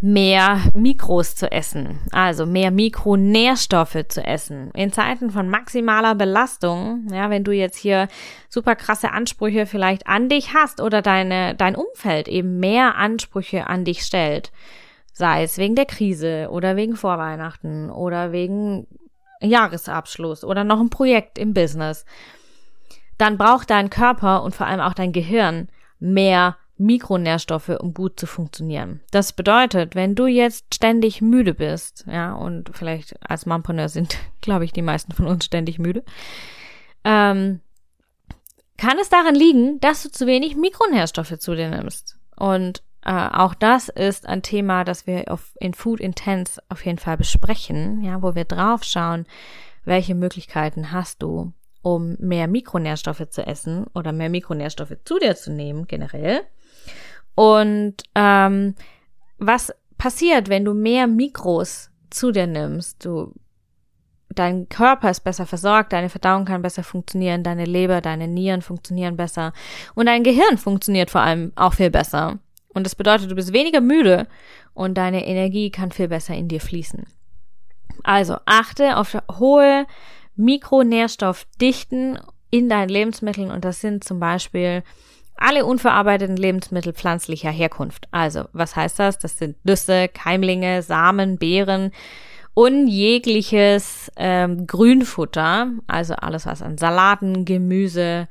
mehr 0.00 0.60
Mikros 0.72 1.34
zu 1.34 1.50
essen, 1.50 1.98
also 2.12 2.46
mehr 2.46 2.70
Mikronährstoffe 2.70 4.04
zu 4.06 4.24
essen. 4.24 4.70
In 4.70 4.92
Zeiten 4.92 5.30
von 5.30 5.48
maximaler 5.48 6.14
Belastung, 6.14 7.08
ja, 7.10 7.28
wenn 7.30 7.42
du 7.42 7.50
jetzt 7.50 7.78
hier 7.78 8.06
super 8.48 8.76
krasse 8.76 9.10
Ansprüche 9.10 9.66
vielleicht 9.66 10.06
an 10.06 10.28
dich 10.28 10.54
hast 10.54 10.80
oder 10.80 11.02
deine, 11.02 11.56
dein 11.56 11.74
Umfeld 11.74 12.28
eben 12.28 12.60
mehr 12.60 12.94
Ansprüche 12.94 13.66
an 13.66 13.84
dich 13.84 14.02
stellt, 14.02 14.52
sei 15.12 15.42
es 15.42 15.58
wegen 15.58 15.74
der 15.74 15.86
Krise 15.86 16.50
oder 16.52 16.76
wegen 16.76 16.94
Vorweihnachten 16.94 17.90
oder 17.90 18.30
wegen 18.30 18.86
Jahresabschluss 19.40 20.44
oder 20.44 20.64
noch 20.64 20.80
ein 20.80 20.90
Projekt 20.90 21.38
im 21.38 21.54
Business, 21.54 22.04
dann 23.18 23.38
braucht 23.38 23.70
dein 23.70 23.90
Körper 23.90 24.42
und 24.42 24.54
vor 24.54 24.66
allem 24.66 24.80
auch 24.80 24.94
dein 24.94 25.12
Gehirn 25.12 25.68
mehr 25.98 26.56
Mikronährstoffe, 26.78 27.70
um 27.70 27.94
gut 27.94 28.20
zu 28.20 28.26
funktionieren. 28.26 29.00
Das 29.10 29.32
bedeutet, 29.32 29.94
wenn 29.94 30.14
du 30.14 30.26
jetzt 30.26 30.74
ständig 30.74 31.22
müde 31.22 31.54
bist, 31.54 32.04
ja, 32.06 32.34
und 32.34 32.70
vielleicht 32.74 33.14
als 33.28 33.46
Mompreneur 33.46 33.88
sind, 33.88 34.18
glaube 34.40 34.64
ich, 34.64 34.72
die 34.72 34.82
meisten 34.82 35.12
von 35.12 35.26
uns 35.26 35.44
ständig 35.46 35.78
müde, 35.78 36.04
ähm, 37.04 37.60
kann 38.76 38.98
es 39.00 39.08
daran 39.08 39.34
liegen, 39.34 39.80
dass 39.80 40.02
du 40.02 40.10
zu 40.10 40.26
wenig 40.26 40.54
Mikronährstoffe 40.54 41.38
zu 41.38 41.54
dir 41.54 41.70
nimmst. 41.70 42.18
Und 42.36 42.82
äh, 43.06 43.28
auch 43.32 43.54
das 43.54 43.88
ist 43.88 44.26
ein 44.26 44.42
Thema, 44.42 44.82
das 44.82 45.06
wir 45.06 45.30
auf, 45.30 45.56
in 45.60 45.74
Food 45.74 46.00
Intense 46.00 46.60
auf 46.68 46.84
jeden 46.84 46.98
Fall 46.98 47.16
besprechen, 47.16 48.02
ja, 48.02 48.20
wo 48.20 48.34
wir 48.34 48.44
drauf 48.44 48.82
schauen, 48.82 49.26
welche 49.84 50.16
Möglichkeiten 50.16 50.90
hast 50.90 51.22
du, 51.22 51.52
um 51.82 52.16
mehr 52.18 52.48
Mikronährstoffe 52.48 53.30
zu 53.30 53.46
essen 53.46 53.86
oder 53.94 54.10
mehr 54.10 54.28
Mikronährstoffe 54.28 54.96
zu 55.04 55.20
dir 55.20 55.36
zu 55.36 55.52
nehmen, 55.52 55.86
generell. 55.86 56.40
Und 57.36 58.02
ähm, 58.16 58.74
was 59.38 59.72
passiert, 59.98 60.48
wenn 60.48 60.64
du 60.64 60.74
mehr 60.74 61.06
Mikros 61.06 61.90
zu 62.10 62.32
dir 62.32 62.48
nimmst? 62.48 63.04
Du, 63.04 63.32
dein 64.30 64.68
Körper 64.68 65.10
ist 65.10 65.20
besser 65.20 65.46
versorgt, 65.46 65.92
deine 65.92 66.08
Verdauung 66.08 66.44
kann 66.44 66.62
besser 66.62 66.82
funktionieren, 66.82 67.44
deine 67.44 67.66
Leber, 67.66 68.00
deine 68.00 68.26
Nieren 68.26 68.62
funktionieren 68.62 69.16
besser 69.16 69.52
und 69.94 70.06
dein 70.06 70.24
Gehirn 70.24 70.58
funktioniert 70.58 71.12
vor 71.12 71.20
allem 71.20 71.52
auch 71.54 71.74
viel 71.74 71.90
besser. 71.90 72.40
Und 72.76 72.84
das 72.84 72.94
bedeutet, 72.94 73.30
du 73.30 73.34
bist 73.34 73.54
weniger 73.54 73.80
müde 73.80 74.26
und 74.74 74.98
deine 74.98 75.26
Energie 75.26 75.70
kann 75.70 75.92
viel 75.92 76.08
besser 76.08 76.34
in 76.34 76.46
dir 76.46 76.60
fließen. 76.60 77.06
Also 78.02 78.36
achte 78.44 78.98
auf 78.98 79.16
hohe 79.38 79.86
Mikronährstoffdichten 80.36 82.18
in 82.50 82.68
deinen 82.68 82.90
Lebensmitteln 82.90 83.50
und 83.50 83.64
das 83.64 83.80
sind 83.80 84.04
zum 84.04 84.20
Beispiel 84.20 84.82
alle 85.36 85.64
unverarbeiteten 85.64 86.36
Lebensmittel 86.36 86.92
pflanzlicher 86.92 87.50
Herkunft. 87.50 88.08
Also, 88.10 88.44
was 88.52 88.76
heißt 88.76 88.98
das? 88.98 89.18
Das 89.18 89.38
sind 89.38 89.56
Nüsse, 89.64 90.08
Keimlinge, 90.08 90.82
Samen, 90.82 91.38
Beeren 91.38 91.92
und 92.52 92.88
jegliches 92.88 94.12
ähm, 94.16 94.66
Grünfutter, 94.66 95.72
also 95.86 96.12
alles, 96.12 96.44
was 96.44 96.60
an 96.60 96.76
Salaten, 96.76 97.46
Gemüse, 97.46 98.28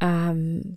ähm, 0.00 0.76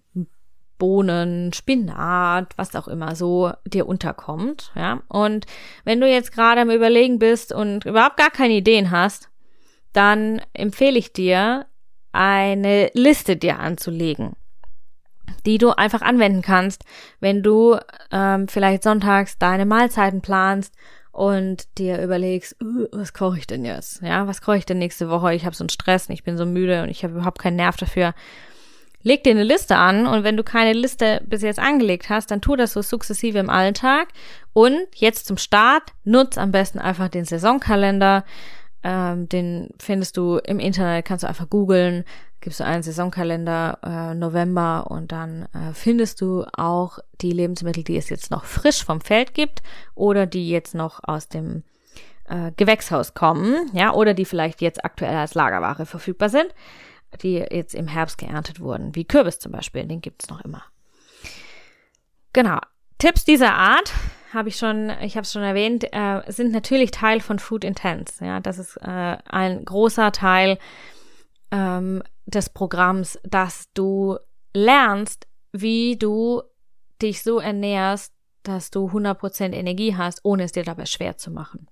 Bohnen, 0.77 1.53
Spinat, 1.53 2.57
was 2.57 2.75
auch 2.75 2.87
immer 2.87 3.15
so 3.15 3.51
dir 3.65 3.87
unterkommt, 3.87 4.71
ja. 4.75 5.01
Und 5.07 5.45
wenn 5.83 5.99
du 5.99 6.07
jetzt 6.07 6.31
gerade 6.31 6.61
am 6.61 6.69
Überlegen 6.69 7.19
bist 7.19 7.51
und 7.51 7.85
überhaupt 7.85 8.17
gar 8.17 8.31
keine 8.31 8.53
Ideen 8.53 8.91
hast, 8.91 9.29
dann 9.93 10.41
empfehle 10.53 10.97
ich 10.97 11.13
dir, 11.13 11.65
eine 12.11 12.89
Liste 12.93 13.35
dir 13.35 13.59
anzulegen 13.59 14.35
die 15.45 15.57
du 15.57 15.71
einfach 15.71 16.01
anwenden 16.01 16.41
kannst, 16.41 16.83
wenn 17.19 17.41
du 17.41 17.77
ähm, 18.11 18.47
vielleicht 18.47 18.83
sonntags 18.83 19.37
deine 19.37 19.65
Mahlzeiten 19.65 20.21
planst 20.21 20.75
und 21.11 21.77
dir 21.77 22.01
überlegst, 22.01 22.55
uh, 22.61 22.87
was 22.91 23.13
koche 23.13 23.39
ich 23.39 23.47
denn 23.47 23.65
jetzt? 23.65 24.01
Ja, 24.01 24.27
was 24.27 24.41
koche 24.41 24.57
ich 24.57 24.65
denn 24.65 24.77
nächste 24.77 25.09
Woche? 25.09 25.33
Ich 25.33 25.45
habe 25.45 25.55
so 25.55 25.63
einen 25.63 25.69
Stress 25.69 26.07
und 26.07 26.13
ich 26.13 26.23
bin 26.23 26.37
so 26.37 26.45
müde 26.45 26.83
und 26.83 26.89
ich 26.89 27.03
habe 27.03 27.13
überhaupt 27.13 27.39
keinen 27.39 27.55
Nerv 27.55 27.77
dafür. 27.77 28.13
Leg 29.07 29.23
dir 29.23 29.31
eine 29.31 29.45
Liste 29.45 29.77
an 29.77 30.05
und 30.05 30.25
wenn 30.25 30.35
du 30.35 30.43
keine 30.43 30.73
Liste 30.73 31.21
bis 31.25 31.41
jetzt 31.41 31.59
angelegt 31.59 32.09
hast, 32.09 32.29
dann 32.29 32.41
tu 32.41 32.57
das 32.57 32.73
so 32.73 32.81
sukzessive 32.81 33.39
im 33.39 33.49
Alltag. 33.49 34.09
Und 34.51 34.85
jetzt 34.95 35.27
zum 35.27 35.37
Start 35.37 35.93
nutz 36.03 36.37
am 36.37 36.51
besten 36.51 36.77
einfach 36.77 37.07
den 37.07 37.23
Saisonkalender. 37.23 38.25
Ähm, 38.83 39.29
den 39.29 39.69
findest 39.79 40.17
du 40.17 40.39
im 40.39 40.59
Internet, 40.59 41.05
kannst 41.05 41.23
du 41.23 41.27
einfach 41.29 41.49
googeln. 41.49 42.03
Gibst 42.41 42.59
du 42.59 42.65
einen 42.65 42.83
Saisonkalender 42.83 43.79
äh, 43.81 44.13
November 44.13 44.91
und 44.91 45.13
dann 45.13 45.43
äh, 45.53 45.73
findest 45.73 46.19
du 46.19 46.43
auch 46.57 46.99
die 47.21 47.31
Lebensmittel, 47.31 47.85
die 47.85 47.95
es 47.95 48.09
jetzt 48.09 48.29
noch 48.29 48.43
frisch 48.43 48.83
vom 48.83 48.99
Feld 48.99 49.33
gibt 49.33 49.61
oder 49.95 50.25
die 50.25 50.49
jetzt 50.49 50.75
noch 50.75 50.99
aus 51.01 51.29
dem 51.29 51.63
äh, 52.27 52.51
Gewächshaus 52.57 53.13
kommen, 53.13 53.71
ja, 53.71 53.93
oder 53.93 54.13
die 54.13 54.25
vielleicht 54.25 54.61
jetzt 54.61 54.83
aktuell 54.83 55.15
als 55.15 55.33
Lagerware 55.33 55.85
verfügbar 55.85 56.27
sind, 56.27 56.53
die 57.21 57.35
jetzt 57.35 57.75
im 57.75 57.87
Herbst 57.87 58.17
geerntet 58.17 58.59
wurden, 58.59 58.95
wie 58.95 59.05
Kürbis 59.05 59.39
zum 59.39 59.51
Beispiel, 59.51 59.85
den 59.85 60.01
gibt's 60.01 60.29
noch 60.29 60.41
immer. 60.41 60.63
Genau. 62.33 62.59
Tipps 62.97 63.25
dieser 63.25 63.53
Art 63.53 63.93
habe 64.33 64.49
ich 64.49 64.57
schon, 64.57 64.91
ich 65.01 65.15
habe 65.15 65.23
es 65.23 65.31
schon 65.31 65.43
erwähnt, 65.43 65.85
äh, 65.91 66.21
sind 66.27 66.51
natürlich 66.51 66.91
Teil 66.91 67.21
von 67.21 67.39
Food 67.39 67.63
Intense. 67.63 68.23
Ja, 68.23 68.39
das 68.39 68.57
ist 68.59 68.77
äh, 68.77 69.17
ein 69.25 69.63
großer 69.63 70.11
Teil 70.11 70.57
ähm, 71.51 72.03
des 72.25 72.49
Programms, 72.49 73.19
dass 73.23 73.71
du 73.73 74.17
lernst, 74.53 75.27
wie 75.51 75.97
du 75.97 76.41
dich 77.01 77.23
so 77.23 77.39
ernährst, 77.39 78.13
dass 78.43 78.71
du 78.71 78.87
100% 78.87 79.53
Energie 79.53 79.95
hast, 79.95 80.21
ohne 80.23 80.43
es 80.43 80.51
dir 80.51 80.63
dabei 80.63 80.85
schwer 80.85 81.17
zu 81.17 81.31
machen. 81.31 81.67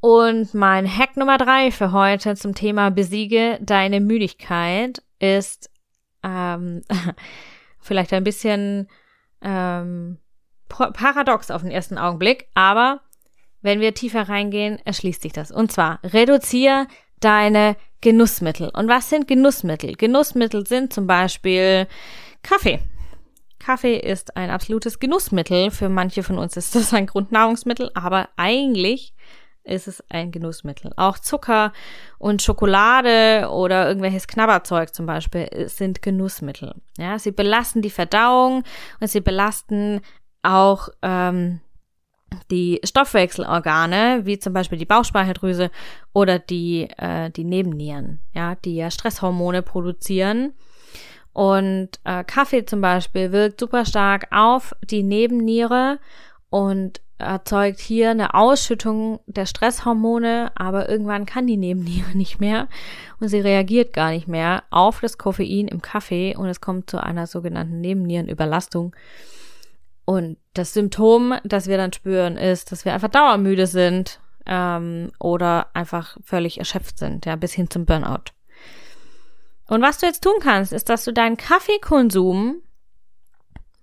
Und 0.00 0.54
mein 0.54 0.86
Hack 0.86 1.16
Nummer 1.16 1.38
drei 1.38 1.72
für 1.72 1.90
heute 1.92 2.36
zum 2.36 2.54
Thema 2.54 2.90
Besiege 2.90 3.58
deine 3.60 4.00
Müdigkeit 4.00 5.02
ist 5.18 5.70
ähm, 6.22 6.82
vielleicht 7.80 8.12
ein 8.12 8.22
bisschen 8.22 8.88
ähm, 9.42 10.18
paradox 10.68 11.50
auf 11.50 11.62
den 11.62 11.72
ersten 11.72 11.98
Augenblick, 11.98 12.46
aber 12.54 13.00
wenn 13.60 13.80
wir 13.80 13.92
tiefer 13.92 14.28
reingehen, 14.28 14.78
erschließt 14.84 15.22
sich 15.22 15.32
das. 15.32 15.50
Und 15.50 15.72
zwar, 15.72 15.98
reduziere 16.04 16.86
deine 17.18 17.76
Genussmittel. 18.00 18.70
Und 18.72 18.86
was 18.86 19.10
sind 19.10 19.26
Genussmittel? 19.26 19.96
Genussmittel 19.96 20.64
sind 20.64 20.92
zum 20.92 21.08
Beispiel 21.08 21.88
Kaffee. 22.44 22.78
Kaffee 23.58 23.98
ist 23.98 24.36
ein 24.36 24.50
absolutes 24.50 25.00
Genussmittel. 25.00 25.72
Für 25.72 25.88
manche 25.88 26.22
von 26.22 26.38
uns 26.38 26.56
ist 26.56 26.76
das 26.76 26.94
ein 26.94 27.06
Grundnahrungsmittel, 27.06 27.90
aber 27.94 28.28
eigentlich 28.36 29.12
ist 29.68 29.88
es 29.88 30.02
ein 30.08 30.32
Genussmittel. 30.32 30.92
Auch 30.96 31.18
Zucker 31.18 31.72
und 32.18 32.42
Schokolade 32.42 33.48
oder 33.50 33.88
irgendwelches 33.88 34.26
Knabberzeug 34.26 34.94
zum 34.94 35.06
Beispiel 35.06 35.48
sind 35.68 36.02
Genussmittel. 36.02 36.74
Ja, 36.98 37.18
sie 37.18 37.32
belasten 37.32 37.82
die 37.82 37.90
Verdauung 37.90 38.64
und 39.00 39.08
sie 39.08 39.20
belasten 39.20 40.00
auch 40.42 40.88
ähm, 41.02 41.60
die 42.50 42.80
Stoffwechselorgane, 42.84 44.20
wie 44.24 44.38
zum 44.38 44.52
Beispiel 44.52 44.78
die 44.78 44.84
Bauchspeicheldrüse 44.84 45.70
oder 46.12 46.38
die, 46.38 46.88
äh, 46.96 47.30
die 47.30 47.44
Nebennieren, 47.44 48.20
ja, 48.34 48.54
die 48.54 48.76
ja 48.76 48.90
Stresshormone 48.90 49.62
produzieren. 49.62 50.54
Und 51.32 52.00
äh, 52.04 52.24
Kaffee 52.24 52.64
zum 52.64 52.80
Beispiel 52.80 53.30
wirkt 53.32 53.60
super 53.60 53.84
stark 53.84 54.26
auf 54.32 54.74
die 54.82 55.02
Nebenniere 55.02 56.00
und 56.50 57.00
erzeugt 57.18 57.80
hier 57.80 58.10
eine 58.10 58.34
Ausschüttung 58.34 59.20
der 59.26 59.46
Stresshormone, 59.46 60.52
aber 60.54 60.88
irgendwann 60.88 61.26
kann 61.26 61.46
die 61.46 61.56
Nebenniere 61.56 62.16
nicht 62.16 62.40
mehr 62.40 62.68
und 63.20 63.28
sie 63.28 63.40
reagiert 63.40 63.92
gar 63.92 64.10
nicht 64.10 64.28
mehr 64.28 64.62
auf 64.70 65.00
das 65.00 65.18
Koffein 65.18 65.68
im 65.68 65.82
Kaffee 65.82 66.36
und 66.36 66.46
es 66.46 66.60
kommt 66.60 66.88
zu 66.88 67.02
einer 67.02 67.26
sogenannten 67.26 67.80
Nebennierenüberlastung. 67.80 68.94
Und 70.04 70.38
das 70.54 70.72
Symptom, 70.72 71.34
das 71.44 71.66
wir 71.66 71.76
dann 71.76 71.92
spüren, 71.92 72.38
ist, 72.38 72.72
dass 72.72 72.84
wir 72.84 72.94
einfach 72.94 73.10
dauermüde 73.10 73.66
sind 73.66 74.20
ähm, 74.46 75.10
oder 75.18 75.66
einfach 75.74 76.16
völlig 76.24 76.58
erschöpft 76.58 76.98
sind, 76.98 77.26
ja, 77.26 77.36
bis 77.36 77.52
hin 77.52 77.68
zum 77.68 77.84
Burnout. 77.84 78.32
Und 79.66 79.82
was 79.82 79.98
du 79.98 80.06
jetzt 80.06 80.24
tun 80.24 80.36
kannst, 80.40 80.72
ist, 80.72 80.88
dass 80.88 81.04
du 81.04 81.12
deinen 81.12 81.36
Kaffeekonsum 81.36 82.62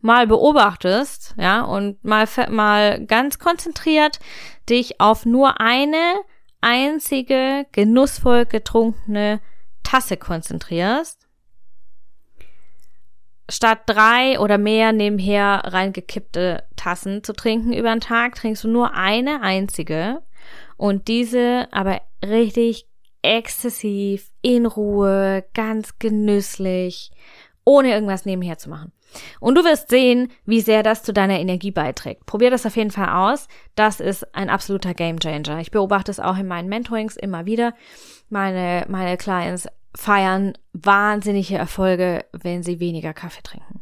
mal 0.06 0.28
beobachtest, 0.28 1.36
ja, 1.38 1.62
und 1.62 2.04
mal, 2.04 2.28
mal 2.50 3.06
ganz 3.06 3.40
konzentriert 3.40 4.20
dich 4.70 5.02
auf 5.02 5.26
nur 5.26 5.60
eine 5.60 6.16
einzige 6.62 7.66
genussvoll 7.72 8.46
getrunkene 8.46 9.42
Tasse 9.84 10.18
konzentrierst, 10.18 11.28
statt 13.50 13.82
drei 13.88 14.40
oder 14.40 14.58
mehr 14.58 14.94
nebenher 14.94 15.62
reingekippte 15.66 16.64
Tassen 16.76 17.24
zu 17.24 17.34
trinken 17.34 17.74
über 17.74 17.90
den 17.90 18.00
Tag, 18.00 18.36
trinkst 18.36 18.64
du 18.64 18.68
nur 18.68 18.94
eine 18.94 19.42
einzige 19.42 20.22
und 20.78 21.08
diese 21.08 21.68
aber 21.72 22.02
richtig 22.24 22.88
exzessiv, 23.22 24.30
in 24.44 24.68
Ruhe, 24.68 25.44
ganz 25.56 25.98
genüsslich, 25.98 27.12
ohne 27.64 27.92
irgendwas 27.92 28.26
nebenher 28.26 28.60
zu 28.60 28.70
machen. 28.70 28.92
Und 29.40 29.56
du 29.56 29.64
wirst 29.64 29.90
sehen, 29.90 30.32
wie 30.46 30.62
sehr 30.62 30.84
das 30.84 31.04
zu 31.04 31.14
deiner 31.14 31.40
Energie 31.40 31.72
beiträgt. 31.72 32.26
Probier 32.26 32.50
das 32.50 32.66
auf 32.66 32.76
jeden 32.76 32.92
Fall 32.92 33.10
aus. 33.10 33.48
Das 33.76 34.00
ist 34.00 34.36
ein 34.36 34.50
absoluter 34.50 34.94
Gamechanger. 34.94 35.60
Ich 35.60 35.72
beobachte 35.72 36.12
es 36.12 36.20
auch 36.20 36.38
in 36.38 36.48
meinen 36.48 36.70
Mentorings 36.70 37.16
immer 37.16 37.46
wieder. 37.46 37.74
Meine, 38.30 38.86
meine 38.90 39.18
Clients 39.18 39.68
feiern 39.96 40.58
wahnsinnige 40.74 41.56
Erfolge, 41.56 42.26
wenn 42.32 42.64
sie 42.64 42.80
weniger 42.80 43.14
Kaffee 43.14 43.44
trinken. 43.44 43.82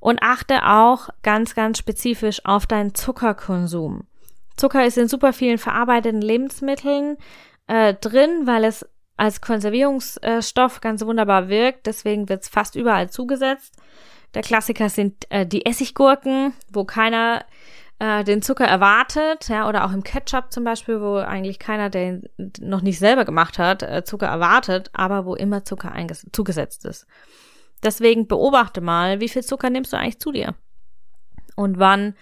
Und 0.00 0.22
achte 0.22 0.66
auch 0.66 1.10
ganz, 1.22 1.54
ganz 1.54 1.78
spezifisch 1.78 2.44
auf 2.44 2.66
deinen 2.66 2.94
Zuckerkonsum. 2.94 4.04
Zucker 4.56 4.84
ist 4.84 4.98
in 4.98 5.08
super 5.08 5.32
vielen 5.32 5.58
verarbeiteten 5.58 6.20
Lebensmitteln 6.20 7.16
äh, 7.68 7.94
drin, 7.94 8.46
weil 8.46 8.64
es 8.64 8.86
als 9.16 9.40
Konservierungsstoff 9.40 10.80
ganz 10.80 11.04
wunderbar 11.04 11.48
wirkt. 11.48 11.86
Deswegen 11.86 12.28
wird 12.28 12.42
es 12.42 12.48
fast 12.48 12.74
überall 12.74 13.10
zugesetzt. 13.10 13.76
Der 14.34 14.42
Klassiker 14.42 14.88
sind 14.88 15.30
äh, 15.30 15.46
die 15.46 15.66
Essiggurken, 15.66 16.52
wo 16.72 16.84
keiner 16.84 17.44
äh, 17.98 18.24
den 18.24 18.42
Zucker 18.42 18.64
erwartet, 18.64 19.48
ja, 19.48 19.68
oder 19.68 19.84
auch 19.84 19.92
im 19.92 20.02
Ketchup 20.02 20.52
zum 20.52 20.64
Beispiel, 20.64 21.00
wo 21.00 21.16
eigentlich 21.16 21.58
keiner, 21.58 21.90
der 21.90 22.08
ihn 22.08 22.28
noch 22.60 22.82
nicht 22.82 22.98
selber 22.98 23.24
gemacht 23.24 23.58
hat, 23.58 23.82
äh, 23.82 24.04
Zucker 24.04 24.26
erwartet, 24.26 24.90
aber 24.92 25.24
wo 25.24 25.34
immer 25.34 25.64
Zucker 25.64 25.94
zugesetzt 26.32 26.84
ist. 26.84 27.06
Deswegen 27.82 28.26
beobachte 28.26 28.80
mal, 28.80 29.20
wie 29.20 29.28
viel 29.28 29.42
Zucker 29.42 29.70
nimmst 29.70 29.92
du 29.92 29.98
eigentlich 29.98 30.20
zu 30.20 30.32
dir? 30.32 30.54
Und 31.54 31.78
wann 31.78 32.14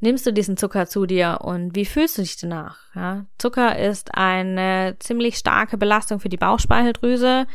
nimmst 0.00 0.26
du 0.26 0.32
diesen 0.32 0.56
Zucker 0.56 0.86
zu 0.86 1.06
dir 1.06 1.40
und 1.42 1.74
wie 1.74 1.84
fühlst 1.84 2.18
du 2.18 2.22
dich 2.22 2.36
danach? 2.36 2.78
Ja, 2.94 3.26
Zucker 3.38 3.78
ist 3.78 4.14
eine 4.14 4.96
ziemlich 4.98 5.36
starke 5.36 5.76
Belastung 5.76 6.20
für 6.20 6.28
die 6.28 6.36
Bauchspeicheldrüse 6.36 7.46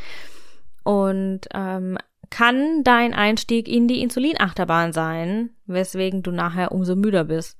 und 0.83 1.41
ähm, 1.53 1.97
kann 2.33 2.83
dein 2.83 3.13
Einstieg 3.13 3.67
in 3.67 3.87
die 3.87 4.01
Insulinachterbahn 4.01 4.91
sein, 4.91 5.51
weswegen 5.67 6.23
du 6.23 6.31
nachher 6.31 6.71
umso 6.71 6.95
müder 6.95 7.25
bist. 7.25 7.59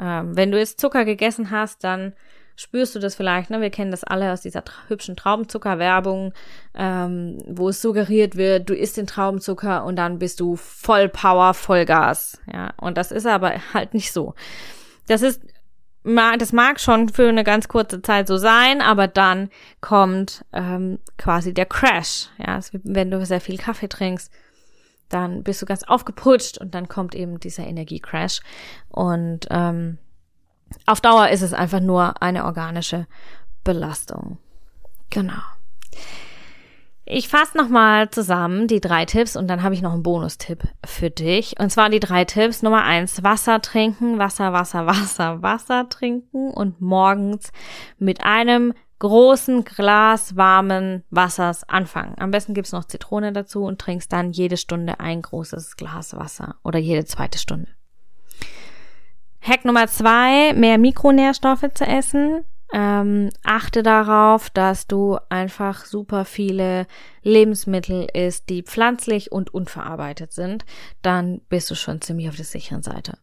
Ähm, 0.00 0.36
wenn 0.36 0.50
du 0.50 0.58
jetzt 0.58 0.80
Zucker 0.80 1.04
gegessen 1.04 1.52
hast, 1.52 1.84
dann 1.84 2.14
spürst 2.56 2.96
du 2.96 2.98
das 2.98 3.14
vielleicht, 3.14 3.50
ne? 3.50 3.60
Wir 3.60 3.70
kennen 3.70 3.92
das 3.92 4.02
alle 4.02 4.32
aus 4.32 4.40
dieser 4.40 4.64
tra 4.64 4.88
hübschen 4.88 5.14
Traubenzuckerwerbung, 5.14 6.34
ähm, 6.74 7.38
wo 7.46 7.68
es 7.68 7.80
suggeriert 7.80 8.34
wird, 8.34 8.68
du 8.68 8.74
isst 8.74 8.96
den 8.96 9.06
Traubenzucker 9.06 9.84
und 9.84 9.94
dann 9.94 10.18
bist 10.18 10.40
du 10.40 10.56
voll 10.56 11.08
Power, 11.08 11.54
voll 11.54 11.84
Gas. 11.84 12.40
Ja, 12.52 12.74
und 12.78 12.98
das 12.98 13.12
ist 13.12 13.28
aber 13.28 13.52
halt 13.74 13.94
nicht 13.94 14.12
so. 14.12 14.34
Das 15.06 15.22
ist 15.22 15.40
das 16.02 16.52
mag 16.52 16.80
schon 16.80 17.08
für 17.08 17.28
eine 17.28 17.44
ganz 17.44 17.68
kurze 17.68 18.00
Zeit 18.00 18.26
so 18.26 18.38
sein, 18.38 18.80
aber 18.80 19.06
dann 19.06 19.50
kommt 19.80 20.44
ähm, 20.52 20.98
quasi 21.18 21.52
der 21.52 21.66
Crash. 21.66 22.28
Ja, 22.38 22.58
wenn 22.72 23.10
du 23.10 23.24
sehr 23.26 23.40
viel 23.40 23.58
Kaffee 23.58 23.88
trinkst, 23.88 24.32
dann 25.10 25.42
bist 25.42 25.60
du 25.60 25.66
ganz 25.66 25.82
aufgeputscht 25.82 26.58
und 26.58 26.74
dann 26.74 26.88
kommt 26.88 27.14
eben 27.14 27.38
dieser 27.40 27.66
Energiecrash. 27.66 28.40
Und 28.88 29.46
ähm, 29.50 29.98
auf 30.86 31.00
Dauer 31.00 31.28
ist 31.28 31.42
es 31.42 31.52
einfach 31.52 31.80
nur 31.80 32.22
eine 32.22 32.44
organische 32.44 33.06
Belastung. 33.64 34.38
Genau. 35.10 35.42
Ich 37.12 37.26
fasse 37.26 37.58
nochmal 37.58 38.08
zusammen 38.10 38.68
die 38.68 38.80
drei 38.80 39.04
Tipps 39.04 39.34
und 39.34 39.48
dann 39.48 39.64
habe 39.64 39.74
ich 39.74 39.82
noch 39.82 39.94
einen 39.94 40.04
Bonustipp 40.04 40.62
für 40.86 41.10
dich. 41.10 41.58
Und 41.58 41.70
zwar 41.70 41.90
die 41.90 41.98
drei 41.98 42.24
Tipps. 42.24 42.62
Nummer 42.62 42.84
eins, 42.84 43.24
Wasser 43.24 43.60
trinken, 43.60 44.20
Wasser, 44.20 44.52
Wasser, 44.52 44.86
Wasser, 44.86 45.42
Wasser 45.42 45.88
trinken 45.88 46.52
und 46.52 46.80
morgens 46.80 47.50
mit 47.98 48.24
einem 48.24 48.74
großen 49.00 49.64
Glas 49.64 50.36
warmen 50.36 51.02
Wassers 51.10 51.68
anfangen. 51.68 52.14
Am 52.16 52.30
besten 52.30 52.54
gibt's 52.54 52.70
noch 52.70 52.84
Zitrone 52.84 53.32
dazu 53.32 53.64
und 53.64 53.80
trinkst 53.80 54.12
dann 54.12 54.30
jede 54.30 54.56
Stunde 54.56 55.00
ein 55.00 55.20
großes 55.20 55.76
Glas 55.76 56.16
Wasser 56.16 56.58
oder 56.62 56.78
jede 56.78 57.04
zweite 57.06 57.40
Stunde. 57.40 57.66
Hack 59.40 59.64
Nummer 59.64 59.88
zwei, 59.88 60.52
mehr 60.52 60.78
Mikronährstoffe 60.78 61.70
zu 61.74 61.84
essen. 61.84 62.44
Ähm, 62.72 63.30
achte 63.42 63.82
darauf, 63.82 64.48
dass 64.50 64.86
du 64.86 65.18
einfach 65.28 65.84
super 65.84 66.24
viele 66.24 66.86
Lebensmittel 67.22 68.06
isst, 68.14 68.48
die 68.48 68.62
pflanzlich 68.62 69.32
und 69.32 69.52
unverarbeitet 69.52 70.32
sind. 70.32 70.64
Dann 71.02 71.40
bist 71.48 71.70
du 71.70 71.74
schon 71.74 72.00
ziemlich 72.00 72.28
auf 72.28 72.36
der 72.36 72.44
sicheren 72.44 72.82
Seite. 72.82 73.18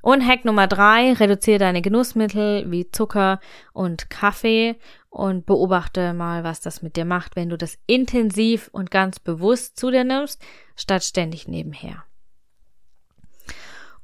Und 0.00 0.24
Hack 0.26 0.44
Nummer 0.44 0.68
drei, 0.68 1.12
reduziere 1.12 1.58
deine 1.58 1.82
Genussmittel 1.82 2.70
wie 2.70 2.90
Zucker 2.90 3.40
und 3.72 4.10
Kaffee 4.10 4.76
und 5.10 5.44
beobachte 5.44 6.14
mal, 6.14 6.44
was 6.44 6.60
das 6.60 6.82
mit 6.82 6.96
dir 6.96 7.04
macht, 7.04 7.34
wenn 7.34 7.48
du 7.48 7.58
das 7.58 7.78
intensiv 7.86 8.70
und 8.72 8.90
ganz 8.90 9.18
bewusst 9.18 9.78
zu 9.78 9.90
dir 9.90 10.04
nimmst, 10.04 10.40
statt 10.76 11.02
ständig 11.02 11.48
nebenher. 11.48 12.04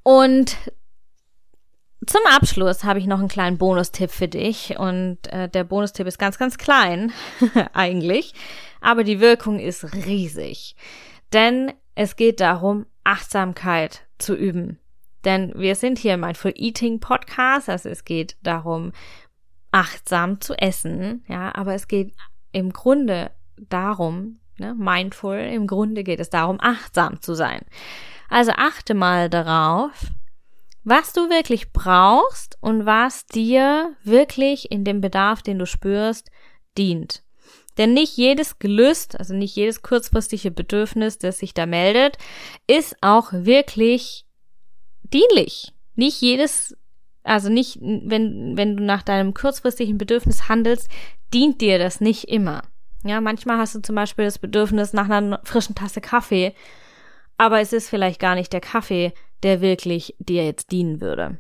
Und 0.03 0.57
zum 2.07 2.21
Abschluss 2.31 2.85
habe 2.85 2.99
ich 2.99 3.07
noch 3.07 3.19
einen 3.19 3.29
kleinen 3.29 3.59
Bonustipp 3.59 4.11
für 4.11 4.29
dich 4.29 4.79
und 4.79 5.19
äh, 5.33 5.49
der 5.49 5.64
Bonustipp 5.64 6.07
ist 6.07 6.19
ganz, 6.19 6.38
ganz 6.38 6.59
klein 6.59 7.12
eigentlich, 7.73 8.35
aber 8.81 9.05
die 9.05 9.21
Wirkung 9.21 9.59
ist 9.59 9.95
riesig. 9.95 10.77
Denn 11.33 11.73
es 11.95 12.17
geht 12.17 12.40
darum, 12.40 12.87
Achtsamkeit 13.05 14.07
zu 14.19 14.35
üben. 14.35 14.79
Denn 15.25 15.53
wir 15.57 15.75
sind 15.75 15.99
hier 15.99 16.14
im 16.14 16.21
Mindful 16.21 16.53
Eating 16.55 17.01
Podcast, 17.01 17.69
also 17.69 17.88
es 17.88 18.05
geht 18.05 18.37
darum, 18.43 18.93
achtsam 19.73 20.40
zu 20.40 20.55
essen, 20.55 21.25
ja, 21.29 21.55
aber 21.55 21.75
es 21.75 21.88
geht 21.88 22.14
im 22.53 22.73
Grunde 22.73 23.31
darum, 23.57 24.38
ne, 24.59 24.75
mindful, 24.75 25.37
im 25.37 25.67
Grunde 25.67 26.05
geht 26.05 26.21
es 26.21 26.31
darum, 26.31 26.59
achtsam 26.61 27.21
zu 27.21 27.35
sein. 27.35 27.62
Also 28.29 28.53
achte 28.53 28.95
mal 28.95 29.29
darauf, 29.29 30.11
was 30.85 31.12
du 31.12 31.31
wirklich 31.31 31.73
brauchst 31.73 32.59
und 32.61 32.87
was 32.87 33.27
dir 33.27 33.97
wirklich 34.05 34.70
in 34.70 34.85
dem 34.85 35.01
Bedarf, 35.01 35.42
den 35.42 35.59
du 35.59 35.66
spürst, 35.66 36.31
dient. 36.77 37.23
Denn 37.79 37.92
nicht 37.92 38.16
jedes 38.16 38.59
Gelüst, 38.59 39.18
also 39.18 39.35
nicht 39.35 39.57
jedes 39.57 39.83
kurzfristige 39.83 40.51
Bedürfnis, 40.51 41.18
das 41.18 41.38
sich 41.38 41.55
da 41.55 41.66
meldet, 41.66 42.18
ist 42.66 42.97
auch 43.01 43.33
wirklich 43.33 44.27
dienlich. 45.03 45.73
Nicht 45.97 46.20
jedes, 46.20 46.77
also 47.25 47.49
nicht, 47.49 47.79
wenn, 47.81 48.57
wenn 48.57 48.77
du 48.77 48.85
nach 48.85 49.03
deinem 49.03 49.35
kurzfristigen 49.35 49.99
Bedürfnis 49.99 50.49
handelst, 50.49 50.88
dient 51.33 51.61
dir 51.61 51.79
das 51.79 52.01
nicht 52.01 52.29
immer. 52.29 52.62
Ja, 53.05 53.20
manchmal 53.20 53.59
hast 53.59 53.75
du 53.75 53.83
zum 53.83 53.97
Beispiel 53.97 54.25
das 54.25 54.38
Bedürfnis 54.38 54.92
nach 54.92 55.09
einer 55.09 55.40
frischen 55.44 55.75
Tasse 55.75 56.01
Kaffee, 56.01 56.55
aber 57.37 57.61
es 57.61 57.73
ist 57.73 57.90
vielleicht 57.90 58.20
gar 58.20 58.35
nicht 58.35 58.53
der 58.53 58.61
Kaffee, 58.61 59.12
der 59.42 59.61
wirklich 59.61 60.14
dir 60.18 60.44
jetzt 60.44 60.73
dienen 60.73 61.01
würde. 61.01 61.38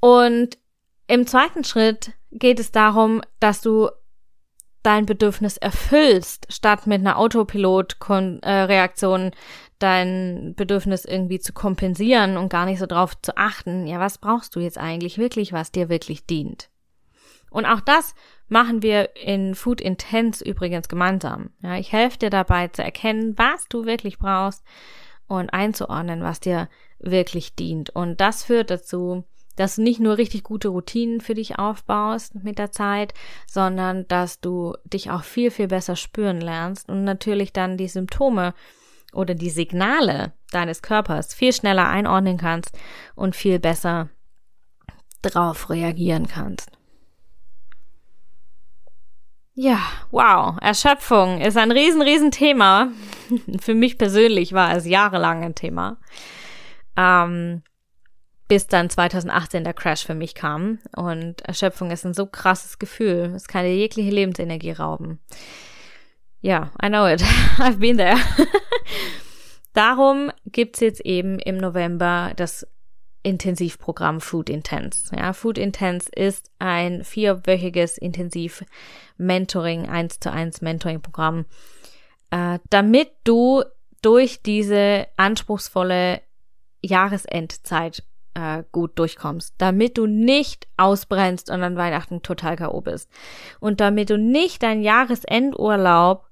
Und 0.00 0.58
im 1.06 1.26
zweiten 1.26 1.64
Schritt 1.64 2.12
geht 2.30 2.58
es 2.60 2.72
darum, 2.72 3.20
dass 3.40 3.60
du 3.60 3.90
dein 4.82 5.04
Bedürfnis 5.06 5.56
erfüllst, 5.56 6.52
statt 6.52 6.86
mit 6.86 7.00
einer 7.00 7.18
Autopilot-Reaktion 7.18 9.30
dein 9.78 10.52
Bedürfnis 10.56 11.06
irgendwie 11.06 11.40
zu 11.40 11.54
kompensieren 11.54 12.36
und 12.36 12.50
gar 12.50 12.66
nicht 12.66 12.78
so 12.78 12.86
drauf 12.86 13.20
zu 13.22 13.36
achten, 13.36 13.86
ja, 13.86 13.98
was 13.98 14.18
brauchst 14.18 14.54
du 14.54 14.60
jetzt 14.60 14.78
eigentlich 14.78 15.18
wirklich, 15.18 15.52
was 15.52 15.72
dir 15.72 15.88
wirklich 15.88 16.26
dient? 16.26 16.70
Und 17.50 17.66
auch 17.66 17.80
das 17.80 18.14
machen 18.48 18.82
wir 18.82 19.16
in 19.16 19.54
Food 19.54 19.80
Intense 19.80 20.44
übrigens 20.44 20.88
gemeinsam. 20.88 21.50
Ja, 21.62 21.76
ich 21.76 21.92
helfe 21.92 22.18
dir 22.18 22.30
dabei 22.30 22.68
zu 22.68 22.82
erkennen, 22.82 23.38
was 23.38 23.68
du 23.68 23.86
wirklich 23.86 24.18
brauchst 24.18 24.62
und 25.36 25.50
einzuordnen, 25.50 26.22
was 26.22 26.40
dir 26.40 26.68
wirklich 26.98 27.54
dient. 27.54 27.90
Und 27.90 28.20
das 28.20 28.44
führt 28.44 28.70
dazu, 28.70 29.24
dass 29.56 29.76
du 29.76 29.82
nicht 29.82 30.00
nur 30.00 30.18
richtig 30.18 30.42
gute 30.42 30.68
Routinen 30.68 31.20
für 31.20 31.34
dich 31.34 31.58
aufbaust 31.58 32.34
mit 32.42 32.58
der 32.58 32.72
Zeit, 32.72 33.14
sondern 33.46 34.06
dass 34.08 34.40
du 34.40 34.74
dich 34.84 35.10
auch 35.10 35.22
viel, 35.22 35.50
viel 35.50 35.68
besser 35.68 35.96
spüren 35.96 36.40
lernst 36.40 36.88
und 36.88 37.04
natürlich 37.04 37.52
dann 37.52 37.76
die 37.76 37.88
Symptome 37.88 38.54
oder 39.12 39.34
die 39.34 39.50
Signale 39.50 40.32
deines 40.50 40.82
Körpers 40.82 41.34
viel 41.34 41.52
schneller 41.52 41.88
einordnen 41.88 42.36
kannst 42.36 42.76
und 43.14 43.36
viel 43.36 43.58
besser 43.60 44.08
drauf 45.22 45.70
reagieren 45.70 46.26
kannst. 46.26 46.70
Ja, 49.54 49.78
wow. 50.10 50.56
Erschöpfung 50.60 51.40
ist 51.40 51.56
ein 51.56 51.70
riesen, 51.70 52.02
riesen 52.02 52.32
Thema. 52.32 52.90
Für 53.60 53.74
mich 53.74 53.98
persönlich 53.98 54.52
war 54.52 54.76
es 54.76 54.84
jahrelang 54.86 55.44
ein 55.44 55.54
Thema. 55.54 55.98
Ähm, 56.96 57.62
bis 58.48 58.66
dann 58.66 58.90
2018 58.90 59.64
der 59.64 59.72
Crash 59.72 60.04
für 60.04 60.14
mich 60.14 60.34
kam. 60.34 60.80
Und 60.96 61.42
Erschöpfung 61.42 61.90
ist 61.90 62.04
ein 62.04 62.14
so 62.14 62.26
krasses 62.26 62.78
Gefühl. 62.78 63.32
Es 63.34 63.48
kann 63.48 63.64
dir 63.64 63.74
jegliche 63.74 64.10
Lebensenergie 64.10 64.72
rauben. 64.72 65.18
Ja, 66.40 66.70
I 66.82 66.88
know 66.88 67.06
it. 67.06 67.22
I've 67.58 67.78
been 67.78 67.96
there. 67.96 68.18
Darum 69.72 70.30
gibt's 70.46 70.80
jetzt 70.80 71.00
eben 71.00 71.38
im 71.38 71.56
November 71.56 72.32
das 72.36 72.66
Intensivprogramm 73.24 74.20
Food 74.20 74.48
Intense. 74.48 75.14
Ja, 75.16 75.32
Food 75.32 75.58
Intense 75.58 76.10
ist 76.14 76.50
ein 76.58 77.02
vierwöchiges 77.02 77.98
Intensiv-Mentoring, 77.98 79.88
eins 79.88 80.20
zu 80.20 80.30
eins 80.30 80.60
Mentoring-Programm, 80.60 81.46
äh, 82.30 82.58
damit 82.70 83.10
du 83.24 83.64
durch 84.02 84.42
diese 84.42 85.06
anspruchsvolle 85.16 86.20
Jahresendzeit 86.82 88.04
äh, 88.34 88.62
gut 88.72 88.98
durchkommst, 88.98 89.54
damit 89.56 89.96
du 89.96 90.06
nicht 90.06 90.68
ausbrennst 90.76 91.50
und 91.50 91.62
an 91.62 91.76
Weihnachten 91.76 92.22
total 92.22 92.56
K.O. 92.56 92.82
bist. 92.82 93.10
Und 93.58 93.80
damit 93.80 94.10
du 94.10 94.18
nicht 94.18 94.62
deinen 94.62 94.82
Jahresendurlaub 94.82 96.28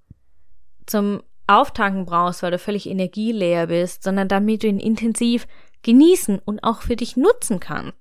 zum 0.84 1.22
Auftanken 1.46 2.04
brauchst, 2.04 2.42
weil 2.42 2.50
du 2.50 2.58
völlig 2.58 2.88
energieleer 2.88 3.68
bist, 3.68 4.02
sondern 4.02 4.28
damit 4.28 4.62
du 4.62 4.68
ihn 4.68 4.78
intensiv 4.78 5.46
genießen 5.82 6.38
und 6.38 6.62
auch 6.64 6.82
für 6.82 6.96
dich 6.96 7.16
nutzen 7.16 7.60
kannst. 7.60 7.94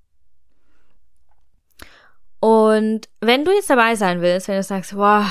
Und 2.39 3.07
wenn 3.19 3.45
du 3.45 3.51
jetzt 3.51 3.69
dabei 3.69 3.95
sein 3.95 4.21
willst, 4.21 4.47
wenn 4.47 4.57
du 4.57 4.63
sagst, 4.63 4.95
wow, 4.95 5.25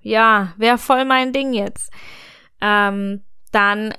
ja, 0.00 0.52
wäre 0.56 0.78
voll 0.78 1.04
mein 1.04 1.32
Ding 1.32 1.52
jetzt, 1.52 1.92
ähm, 2.60 3.22
dann 3.52 3.94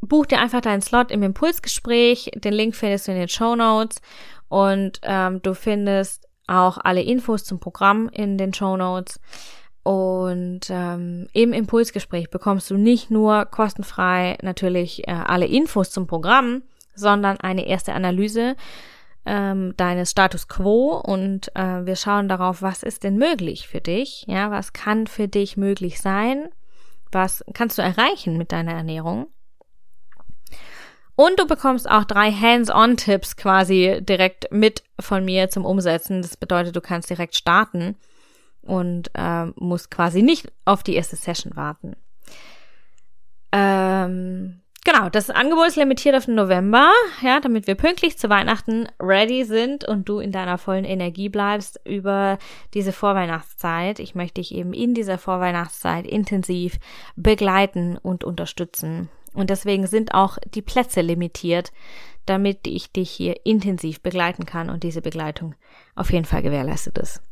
buch 0.00 0.26
dir 0.26 0.40
einfach 0.40 0.60
deinen 0.60 0.82
Slot 0.82 1.10
im 1.10 1.22
Impulsgespräch. 1.22 2.30
Den 2.34 2.52
Link 2.52 2.76
findest 2.76 3.08
du 3.08 3.12
in 3.12 3.18
den 3.18 3.28
Show 3.28 3.56
Notes 3.56 4.00
und 4.48 5.00
ähm, 5.02 5.40
du 5.42 5.54
findest 5.54 6.28
auch 6.46 6.78
alle 6.82 7.02
Infos 7.02 7.44
zum 7.44 7.60
Programm 7.60 8.08
in 8.12 8.36
den 8.36 8.52
Show 8.52 8.76
Notes. 8.76 9.20
Und 9.82 10.68
ähm, 10.68 11.28
im 11.32 11.52
Impulsgespräch 11.54 12.28
bekommst 12.28 12.70
du 12.70 12.76
nicht 12.76 13.10
nur 13.10 13.46
kostenfrei 13.46 14.36
natürlich 14.42 15.08
äh, 15.08 15.12
alle 15.12 15.46
Infos 15.46 15.90
zum 15.90 16.06
Programm, 16.06 16.62
sondern 16.94 17.38
eine 17.40 17.66
erste 17.66 17.92
Analyse 17.92 18.56
ähm, 19.26 19.74
deines 19.76 20.10
Status 20.10 20.48
quo 20.48 20.96
und 20.96 21.54
äh, 21.54 21.84
wir 21.84 21.96
schauen 21.96 22.28
darauf, 22.28 22.62
was 22.62 22.82
ist 22.82 23.04
denn 23.04 23.16
möglich 23.16 23.68
für 23.68 23.80
dich, 23.80 24.24
ja, 24.26 24.50
was 24.50 24.72
kann 24.72 25.06
für 25.06 25.28
dich 25.28 25.56
möglich 25.56 26.00
sein, 26.00 26.48
was 27.12 27.44
kannst 27.54 27.78
du 27.78 27.82
erreichen 27.82 28.38
mit 28.38 28.52
deiner 28.52 28.72
Ernährung 28.72 29.26
und 31.20 31.38
du 31.38 31.46
bekommst 31.46 31.86
auch 31.86 32.04
drei 32.04 32.32
Hands-on-Tipps 32.32 33.36
quasi 33.36 33.98
direkt 34.00 34.50
mit 34.50 34.82
von 34.98 35.22
mir 35.22 35.50
zum 35.50 35.66
Umsetzen. 35.66 36.22
Das 36.22 36.38
bedeutet, 36.38 36.74
du 36.74 36.80
kannst 36.80 37.10
direkt 37.10 37.34
starten 37.34 37.94
und 38.62 39.10
äh, 39.12 39.44
musst 39.56 39.90
quasi 39.90 40.22
nicht 40.22 40.50
auf 40.64 40.82
die 40.82 40.94
erste 40.94 41.16
Session 41.16 41.56
warten. 41.56 41.94
Ähm, 43.52 44.62
genau, 44.84 45.08
das 45.08 45.30
Angebot 45.30 45.68
ist 45.68 45.76
limitiert 45.76 46.14
auf 46.14 46.26
den 46.26 46.34
November, 46.34 46.90
ja, 47.22 47.40
damit 47.40 47.66
wir 47.66 47.74
pünktlich 47.74 48.18
zu 48.18 48.28
Weihnachten 48.28 48.88
ready 49.00 49.44
sind 49.44 49.86
und 49.86 50.08
du 50.08 50.18
in 50.18 50.32
deiner 50.32 50.58
vollen 50.58 50.84
Energie 50.84 51.28
bleibst 51.28 51.80
über 51.84 52.38
diese 52.74 52.92
Vorweihnachtszeit. 52.92 53.98
Ich 53.98 54.14
möchte 54.14 54.40
dich 54.40 54.54
eben 54.54 54.72
in 54.72 54.94
dieser 54.94 55.18
Vorweihnachtszeit 55.18 56.06
intensiv 56.06 56.78
begleiten 57.16 57.96
und 57.96 58.24
unterstützen 58.24 59.08
und 59.32 59.50
deswegen 59.50 59.86
sind 59.86 60.14
auch 60.14 60.38
die 60.54 60.62
Plätze 60.62 61.00
limitiert, 61.00 61.72
damit 62.26 62.66
ich 62.66 62.92
dich 62.92 63.10
hier 63.10 63.44
intensiv 63.44 64.00
begleiten 64.00 64.44
kann 64.44 64.70
und 64.70 64.82
diese 64.82 65.02
Begleitung 65.02 65.54
auf 65.94 66.12
jeden 66.12 66.24
Fall 66.24 66.42
gewährleistet 66.42 66.98
ist. 66.98 67.22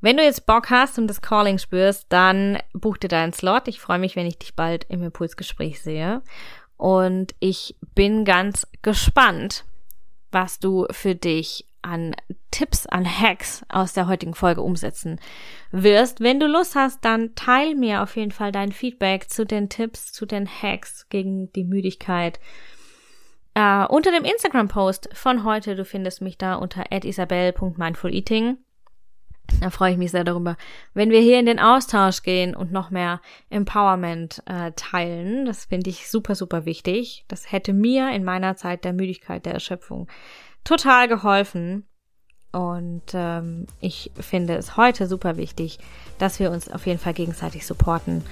Wenn 0.00 0.16
du 0.16 0.24
jetzt 0.24 0.46
Bock 0.46 0.70
hast 0.70 0.98
und 0.98 1.06
das 1.06 1.22
Calling 1.22 1.58
spürst, 1.58 2.06
dann 2.08 2.58
buch 2.72 2.96
dir 2.96 3.08
deinen 3.08 3.32
Slot. 3.32 3.68
Ich 3.68 3.80
freue 3.80 4.00
mich, 4.00 4.16
wenn 4.16 4.26
ich 4.26 4.36
dich 4.36 4.56
bald 4.56 4.84
im 4.88 5.02
Impulsgespräch 5.02 5.80
sehe. 5.80 6.22
Und 6.82 7.36
ich 7.38 7.76
bin 7.94 8.24
ganz 8.24 8.66
gespannt, 8.82 9.64
was 10.32 10.58
du 10.58 10.88
für 10.90 11.14
dich 11.14 11.64
an 11.80 12.16
Tipps, 12.50 12.86
an 12.86 13.06
Hacks 13.06 13.62
aus 13.68 13.92
der 13.92 14.08
heutigen 14.08 14.34
Folge 14.34 14.62
umsetzen 14.62 15.20
wirst. 15.70 16.18
Wenn 16.18 16.40
du 16.40 16.48
Lust 16.48 16.74
hast, 16.74 17.04
dann 17.04 17.36
teil 17.36 17.76
mir 17.76 18.02
auf 18.02 18.16
jeden 18.16 18.32
Fall 18.32 18.50
dein 18.50 18.72
Feedback 18.72 19.30
zu 19.30 19.46
den 19.46 19.68
Tipps, 19.68 20.10
zu 20.10 20.26
den 20.26 20.48
Hacks 20.48 21.08
gegen 21.08 21.52
die 21.52 21.62
Müdigkeit. 21.62 22.40
Uh, 23.56 23.86
unter 23.88 24.10
dem 24.10 24.24
Instagram-Post 24.24 25.10
von 25.12 25.44
heute, 25.44 25.76
du 25.76 25.84
findest 25.84 26.20
mich 26.20 26.36
da 26.36 26.56
unter 26.56 26.90
isabel.mindfuleating. 26.90 28.56
Da 29.60 29.70
freue 29.70 29.92
ich 29.92 29.98
mich 29.98 30.10
sehr 30.10 30.24
darüber, 30.24 30.56
wenn 30.94 31.10
wir 31.10 31.20
hier 31.20 31.38
in 31.38 31.46
den 31.46 31.60
Austausch 31.60 32.22
gehen 32.22 32.54
und 32.56 32.72
noch 32.72 32.90
mehr 32.90 33.20
Empowerment 33.50 34.42
äh, 34.46 34.72
teilen. 34.74 35.44
Das 35.44 35.66
finde 35.66 35.90
ich 35.90 36.10
super, 36.10 36.34
super 36.34 36.64
wichtig. 36.64 37.24
Das 37.28 37.52
hätte 37.52 37.72
mir 37.72 38.10
in 38.10 38.24
meiner 38.24 38.56
Zeit 38.56 38.84
der 38.84 38.92
Müdigkeit, 38.92 39.46
der 39.46 39.54
Erschöpfung 39.54 40.08
total 40.64 41.08
geholfen. 41.08 41.86
Und 42.52 43.02
ähm, 43.14 43.66
ich 43.80 44.10
finde 44.18 44.56
es 44.56 44.76
heute 44.76 45.06
super 45.06 45.36
wichtig, 45.36 45.78
dass 46.18 46.38
wir 46.38 46.50
uns 46.50 46.70
auf 46.70 46.86
jeden 46.86 46.98
Fall 46.98 47.14
gegenseitig 47.14 47.66
supporten 47.66 48.22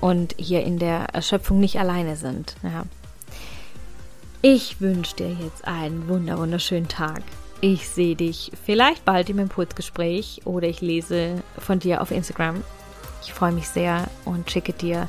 und 0.00 0.34
hier 0.36 0.64
in 0.64 0.78
der 0.78 1.06
Erschöpfung 1.14 1.60
nicht 1.60 1.78
alleine 1.78 2.16
sind. 2.16 2.56
Ja. 2.62 2.84
Ich 4.42 4.80
wünsche 4.80 5.16
dir 5.16 5.30
jetzt 5.32 5.66
einen 5.66 6.08
wunder 6.08 6.38
wunderschönen 6.38 6.88
Tag. 6.88 7.22
Ich 7.60 7.88
sehe 7.88 8.14
dich 8.14 8.52
vielleicht 8.64 9.04
bald 9.04 9.30
im 9.30 9.40
Impulsgespräch 9.40 10.42
oder 10.44 10.68
ich 10.68 10.80
lese 10.80 11.42
von 11.58 11.80
dir 11.80 12.00
auf 12.00 12.12
Instagram. 12.12 12.62
Ich 13.22 13.32
freue 13.32 13.52
mich 13.52 13.68
sehr 13.68 14.08
und 14.24 14.50
schicke 14.50 14.72
dir 14.72 15.08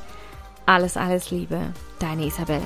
alles, 0.65 0.97
alles 0.97 1.29
Liebe. 1.29 1.73
Deine 1.99 2.25
Isabel. 2.25 2.61